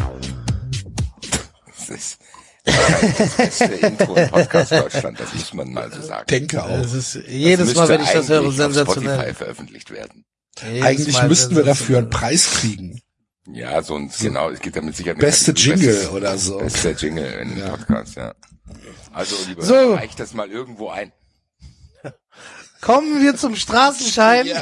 [2.70, 6.26] Das ist das beste Intro im Podcast Deutschland, das muss man mal so sagen.
[6.28, 6.68] Denke auch.
[6.68, 9.14] Das ist jedes Das Mal, wenn ich das höre, sensationell.
[9.16, 10.24] Spotify veröffentlicht werden.
[10.62, 13.00] Jedes Eigentlich Mal müssten wir dafür einen Preis kriegen.
[13.52, 15.14] Ja, so ein, genau, es geht damit sicher.
[15.14, 16.58] Beste Jingle oder so.
[16.58, 18.34] Bester Jingle in dem Podcast, ja.
[19.12, 19.74] Also, lieber, So.
[19.74, 19.94] so.
[19.94, 21.12] reich das mal irgendwo ein.
[22.80, 24.46] Kommen wir zum Straßenschein.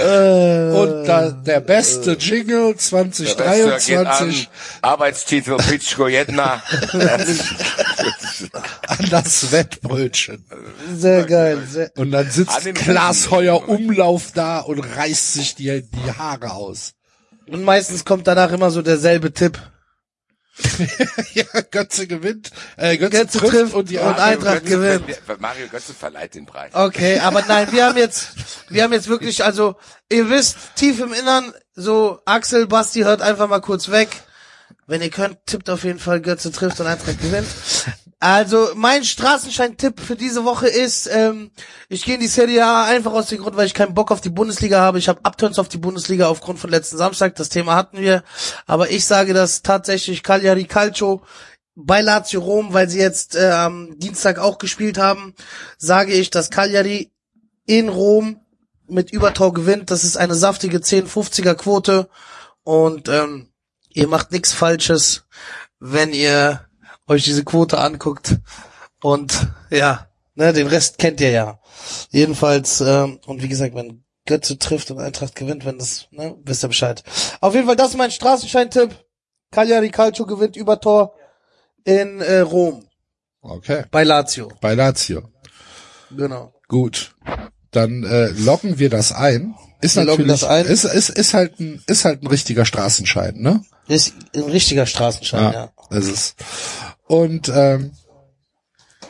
[0.00, 4.48] Und da, der beste Jingle Der Beste geht an 2023
[4.82, 6.62] Arbeitstitel Pitschko Jedna.
[8.88, 10.44] an das Wettbrötchen.
[10.96, 11.62] Sehr geil.
[11.68, 16.12] Sehr, Und dann An sitzt dem Klaas Heuer Umlauf da und reißt sich die, die
[16.18, 16.94] Haare aus.
[17.48, 19.58] und meistens kommt danach immer so derselbe Tipp.
[21.34, 25.40] ja, Götze gewinnt, äh, Götze, Götze trifft, trifft und die und Eintracht Götze- gewinnt.
[25.40, 26.74] Mario Götze verleiht den Preis.
[26.74, 28.30] Okay, aber nein, wir haben jetzt,
[28.68, 29.76] wir haben jetzt wirklich, also,
[30.10, 34.08] ihr wisst, tief im Innern, so, Axel, Basti hört einfach mal kurz weg.
[34.86, 37.46] Wenn ihr könnt, tippt auf jeden Fall Götze trifft und Eintracht gewinnt.
[38.22, 41.50] Also, mein Straßenschein-Tipp für diese Woche ist, ähm,
[41.88, 44.20] ich gehe in die Serie A einfach aus dem Grund, weil ich keinen Bock auf
[44.20, 44.98] die Bundesliga habe.
[44.98, 47.34] Ich habe Abturns auf die Bundesliga aufgrund von letzten Samstag.
[47.36, 48.22] Das Thema hatten wir.
[48.66, 51.22] Aber ich sage, dass tatsächlich Cagliari Calcio
[51.74, 55.34] bei Lazio Rom, weil sie jetzt äh, am Dienstag auch gespielt haben,
[55.78, 57.10] sage ich, dass Cagliari
[57.64, 58.40] in Rom
[58.86, 59.90] mit Übertor gewinnt.
[59.90, 62.10] Das ist eine saftige 10-50er Quote
[62.64, 63.48] und ähm,
[63.94, 65.24] ihr macht nichts Falsches,
[65.78, 66.66] wenn ihr
[67.10, 68.38] euch diese Quote anguckt
[69.02, 71.60] und ja, ne, den Rest kennt ihr ja.
[72.10, 76.64] Jedenfalls ähm, und wie gesagt, wenn Götze trifft und Eintracht gewinnt, wenn das, ne, wisst
[76.64, 77.02] ihr Bescheid.
[77.40, 78.94] Auf jeden Fall, das ist mein Straßenscheintipp.
[79.50, 81.14] Cagliari Calcio gewinnt Übertor
[81.84, 82.84] in äh, Rom
[83.42, 84.52] Okay, bei Lazio.
[84.60, 85.30] bei Lazio.
[86.10, 86.52] Genau.
[86.68, 87.14] Gut.
[87.70, 89.54] Dann äh, loggen wir das ein.
[89.80, 90.66] Ist Wir natürlich, das ein.
[90.66, 93.64] Ist, ist, ist halt ein, ist halt ein richtiger Straßenschein, ne?
[93.88, 95.72] Ist ein richtiger Straßenschein, ja.
[95.90, 96.34] ist es.
[97.10, 97.90] Und ähm,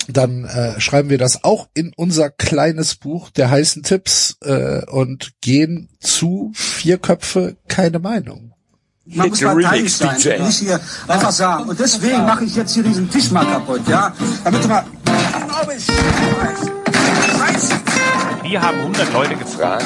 [0.09, 5.33] dann äh, schreiben wir das auch in unser kleines Buch der heißen Tipps äh, und
[5.43, 8.55] gehen zu vier Köpfe keine Meinung.
[9.05, 10.43] Man muss parteiisch sein, DJ.
[10.43, 11.69] nicht hier einfach sagen.
[11.69, 14.15] Und deswegen mache ich jetzt hier diesen Tisch mal kaputt, ja?
[14.45, 14.85] Damit du mal...
[18.43, 19.85] Wir haben 100 Leute gefragt.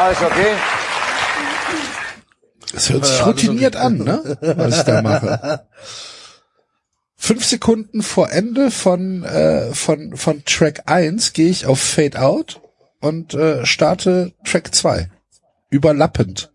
[0.00, 0.54] Alles okay?
[2.74, 4.38] Es hört sich routiniert an, ne?
[4.40, 5.66] Was ich da mache.
[7.16, 12.62] Fünf Sekunden vor Ende von, äh, von, von Track 1 gehe ich auf Fade Out
[13.00, 15.10] und äh, starte Track 2.
[15.68, 16.50] Überlappend.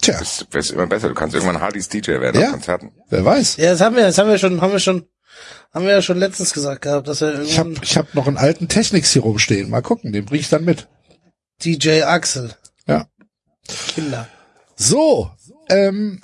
[0.00, 1.08] Tja, Das wird immer besser.
[1.08, 2.46] Du kannst irgendwann Hardys DJ werden Ja.
[2.46, 2.92] auf Konzerten.
[3.10, 3.58] wer weiß.
[3.58, 5.06] Ja, das haben wir, das haben wir schon, haben wir schon,
[5.74, 8.26] haben wir ja schon letztens gesagt gehabt, dass er Ich habe irgendwann, ich hab noch
[8.26, 9.68] einen alten Technics hier rumstehen.
[9.68, 10.88] Mal gucken, den bring ich dann mit.
[11.64, 12.54] DJ Axel.
[12.86, 13.06] Ja.
[13.88, 14.28] Kinder.
[14.76, 15.30] So,
[15.68, 16.20] ähm,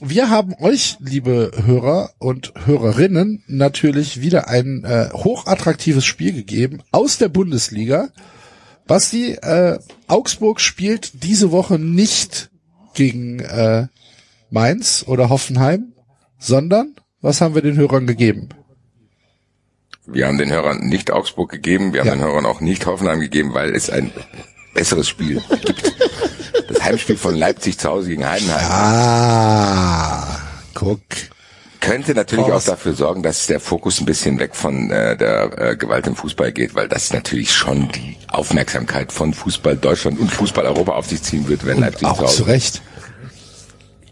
[0.00, 7.18] wir haben euch, liebe Hörer und Hörerinnen, natürlich wieder ein äh, hochattraktives Spiel gegeben aus
[7.18, 8.08] der Bundesliga.
[8.86, 9.78] Basti, äh,
[10.08, 12.50] Augsburg spielt diese Woche nicht
[12.92, 13.86] gegen äh,
[14.50, 15.94] Mainz oder Hoffenheim,
[16.38, 18.50] sondern was haben wir den Hörern gegeben?
[20.06, 22.14] Wir haben den Hörern nicht Augsburg gegeben, wir haben Ja.
[22.16, 24.10] den Hörern auch nicht Hoffenheim gegeben, weil es ein
[24.74, 25.94] besseres Spiel gibt.
[26.68, 30.38] Das Heimspiel von Leipzig zu Hause gegen Heidenheim Ah,
[30.74, 31.00] guck.
[31.80, 32.68] könnte natürlich Horst.
[32.68, 36.16] auch dafür sorgen, dass der Fokus ein bisschen weg von äh, der äh, Gewalt im
[36.16, 41.06] Fußball geht, weil das natürlich schon die Aufmerksamkeit von Fußball Deutschland und Fußball Europa auf
[41.06, 42.82] sich ziehen wird, wenn Und Leipzig zu auch zu Hause Recht.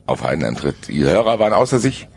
[0.06, 0.88] auf Heidenheim tritt.
[0.88, 2.08] Die Hörer waren außer sich.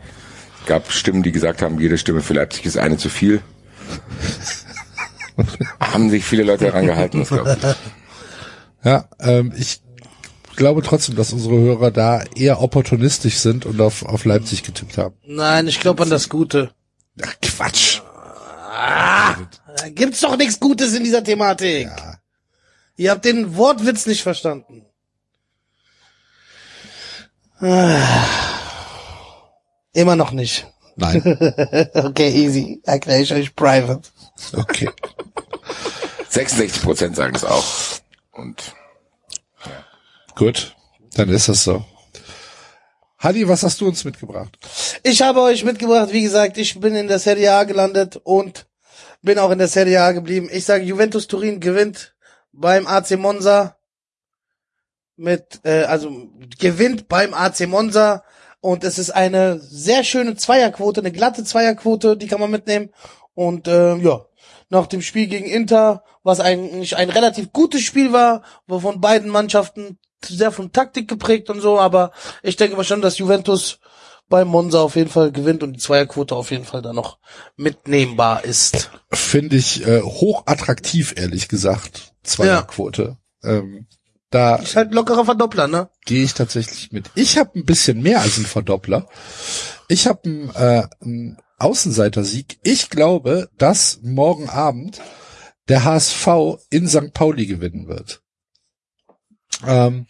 [0.62, 3.40] Es gab Stimmen, die gesagt haben, jede Stimme für Leipzig ist eine zu viel.
[5.80, 7.66] haben sich viele Leute daran gehalten, das glaube ich.
[8.84, 9.80] Ja, ähm, ich
[10.56, 15.16] glaube trotzdem, dass unsere Hörer da eher opportunistisch sind und auf, auf Leipzig getippt haben.
[15.26, 16.70] Nein, ich glaube an das Gute.
[17.22, 18.00] Ach, Quatsch.
[18.76, 21.88] Da gibt's doch nichts Gutes in dieser Thematik.
[22.96, 24.86] Ihr habt den Wortwitz nicht verstanden.
[27.60, 28.02] Ah.
[29.92, 30.66] Immer noch nicht.
[30.96, 31.22] Nein.
[31.94, 32.80] okay, easy.
[32.84, 34.08] Erkläre ich euch private.
[34.52, 34.90] Okay.
[36.28, 37.64] 66 Prozent sagen es auch.
[38.36, 38.74] Und
[40.36, 40.76] Gut.
[41.14, 41.84] Dann ist das so.
[43.18, 44.58] Hadi, was hast du uns mitgebracht?
[45.02, 48.66] Ich habe euch mitgebracht, wie gesagt, ich bin in der Serie A gelandet und
[49.22, 50.50] bin auch in der Serie A geblieben.
[50.52, 52.14] Ich sage, Juventus Turin gewinnt
[52.52, 53.78] beim AC Monza
[55.16, 56.28] mit, äh, also
[56.58, 58.22] gewinnt beim AC Monza
[58.60, 62.90] und es ist eine sehr schöne Zweierquote, eine glatte Zweierquote, die kann man mitnehmen
[63.32, 64.26] und äh, ja,
[64.68, 69.30] nach dem Spiel gegen Inter, was eigentlich ein relativ gutes Spiel war, wo von beiden
[69.30, 72.12] Mannschaften sehr von Taktik geprägt und so, aber
[72.42, 73.78] ich denke mal schon, dass Juventus
[74.28, 77.18] beim Monza auf jeden Fall gewinnt und die Zweierquote auf jeden Fall da noch
[77.56, 78.90] mitnehmbar ist.
[79.12, 82.14] Finde ich äh, hochattraktiv, ehrlich gesagt.
[82.24, 83.18] Zweierquote.
[83.44, 83.86] Ähm,
[84.30, 85.88] da Ist halt ein lockerer Verdoppler, ne?
[86.04, 87.10] gehe ich tatsächlich mit.
[87.14, 89.08] Ich habe ein bisschen mehr als einen Verdoppler.
[89.88, 92.58] Ich habe einen, äh, einen Außenseitersieg.
[92.62, 95.00] Ich glaube, dass morgen Abend
[95.68, 96.28] der HSV
[96.70, 97.12] in St.
[97.12, 98.22] Pauli gewinnen wird.
[99.66, 100.06] Ähm,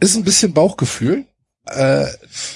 [0.00, 1.26] ist ein bisschen Bauchgefühl.
[1.66, 2.06] Äh,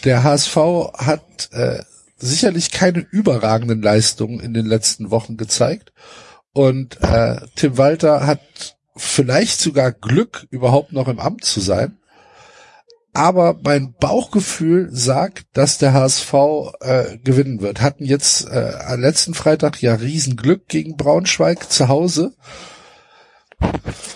[0.04, 0.56] der HSV
[0.94, 1.82] hat äh,
[2.16, 5.92] sicherlich keine überragenden Leistungen in den letzten Wochen gezeigt.
[6.52, 11.98] Und äh, Tim Walter hat vielleicht sogar Glück, überhaupt noch im Amt zu sein.
[13.14, 16.34] Aber mein Bauchgefühl sagt, dass der HSV
[16.80, 17.80] äh, gewinnen wird.
[17.80, 22.34] Hatten jetzt äh, am letzten Freitag ja Riesenglück gegen Braunschweig zu Hause.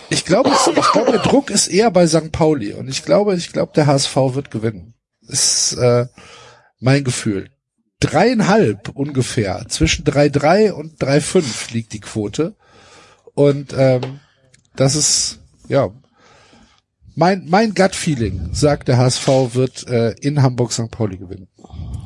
[0.09, 2.31] Ich glaube, ich glaube, der Druck ist eher bei St.
[2.31, 4.95] Pauli und ich glaube, ich glaube, der HSV wird gewinnen.
[5.27, 6.07] Ist äh,
[6.79, 7.51] mein Gefühl.
[7.99, 9.65] Dreieinhalb ungefähr.
[9.69, 12.57] Zwischen 3,3 und 3,5 liegt die Quote.
[13.35, 14.21] Und ähm,
[14.77, 15.91] das ist, ja,
[17.15, 20.91] mein, mein Gut-Feeling sagt, der HSV wird äh, in Hamburg St.
[20.91, 21.49] Pauli gewinnen.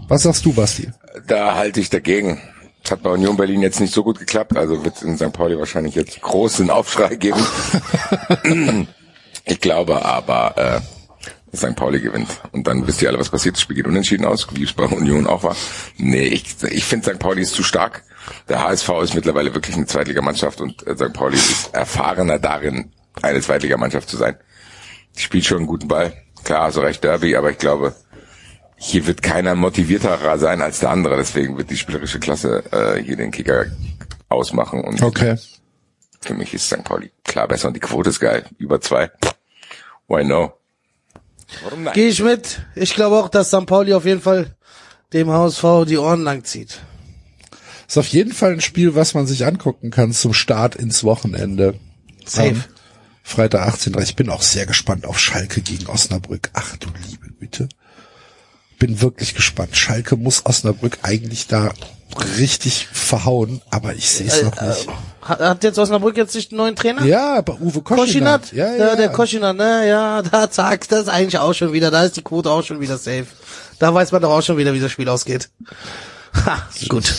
[0.09, 0.89] Was sagst du, Basti?
[1.27, 2.41] da halte ich dagegen.
[2.83, 5.33] Das hat bei Union Berlin jetzt nicht so gut geklappt, also wird es in St.
[5.33, 7.41] Pauli wahrscheinlich jetzt großen Aufschrei geben.
[9.45, 10.83] ich glaube aber,
[11.53, 11.75] äh, St.
[11.75, 12.29] Pauli gewinnt.
[12.53, 13.57] Und dann wisst ihr alle, was passiert.
[13.57, 15.57] Das Spiel geht unentschieden aus, wie es bei Union auch war.
[15.97, 17.19] Nee, ich, ich finde St.
[17.19, 18.05] Pauli ist zu stark.
[18.49, 21.13] Der HSV ist mittlerweile wirklich eine Zweitligamannschaft und äh, St.
[21.13, 22.93] Pauli ist erfahrener darin,
[23.23, 24.37] eine Zweitligamannschaft zu sein.
[25.17, 26.13] Die spielt schon einen guten Ball.
[26.45, 27.95] Klar, also recht Derby, aber ich glaube,
[28.77, 31.17] hier wird keiner motivierterer sein als der andere.
[31.17, 33.67] Deswegen wird die spielerische Klasse äh, hier den Kicker
[34.29, 34.83] ausmachen.
[34.85, 35.37] Und Okay.
[36.21, 36.85] für mich ist St.
[36.85, 38.45] Pauli klar besser und die Quote ist geil.
[38.59, 39.11] Über zwei.
[40.09, 40.53] Why no?
[41.65, 41.95] Warum nein?
[41.95, 42.61] Gehe ich mit.
[42.75, 43.67] Ich glaube auch, dass St.
[43.67, 44.55] Pauli auf jeden Fall
[45.13, 46.81] dem HSV die Ohren lang zieht.
[47.89, 51.79] Ist auf jeden Fall ein Spiel, was man sich angucken kann zum Start ins Wochenende.
[52.25, 52.49] Safe.
[52.51, 52.65] Am
[53.29, 56.49] Freitag 18.30 Ich bin auch sehr gespannt auf Schalke gegen Osnabrück.
[56.55, 57.69] Ach du liebe Güte.
[58.79, 59.77] Bin wirklich gespannt.
[59.77, 61.73] Schalke muss Osnabrück eigentlich da
[62.39, 64.87] richtig verhauen, aber ich sehe es noch nicht.
[65.23, 67.05] Hat, hat jetzt Osnabrück jetzt nicht einen neuen Trainer?
[67.05, 68.43] Ja, aber Uwe Koschinat.
[68.43, 68.53] Koschinat?
[68.53, 68.97] Ja, Ja, ja.
[68.97, 69.89] der Koschinat, ne?
[69.89, 72.81] Ja, da zack, das ist eigentlich auch schon wieder, da ist die Quote auch schon
[72.81, 73.27] wieder safe.
[73.81, 75.51] Da weiß man doch auch schon wieder, wie das Spiel ausgeht.
[76.47, 77.13] Ha, gut.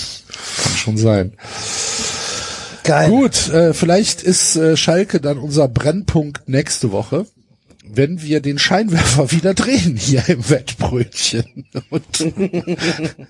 [0.63, 1.33] Kann schon sein.
[2.87, 3.09] Geil.
[3.09, 7.25] Gut, äh, vielleicht ist äh, Schalke dann unser Brennpunkt nächste Woche,
[7.83, 11.65] wenn wir den Scheinwerfer wieder drehen hier im Wettbrötchen.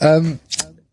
[0.00, 0.38] ähm,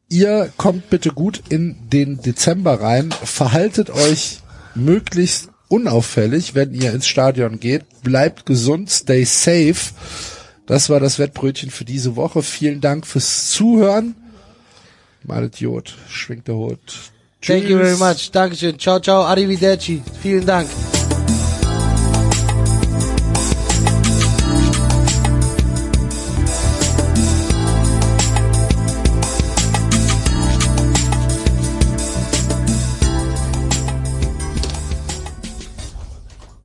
[0.10, 4.40] ihr kommt bitte gut in den Dezember rein, verhaltet euch
[4.74, 7.86] möglichst unauffällig, wenn ihr ins Stadion geht.
[8.02, 9.94] Bleibt gesund, stay safe.
[10.66, 12.42] Das war das Wettbrötchen für diese Woche.
[12.42, 14.16] Vielen Dank fürs Zuhören.
[15.22, 17.13] Mal Idiot, schwingt der Hut.
[17.46, 18.32] Thank you very much.
[18.32, 18.78] Dankeschön.
[18.78, 19.24] Ciao, ciao.
[19.24, 20.02] Arrivederci.
[20.22, 20.70] Vielen Dank.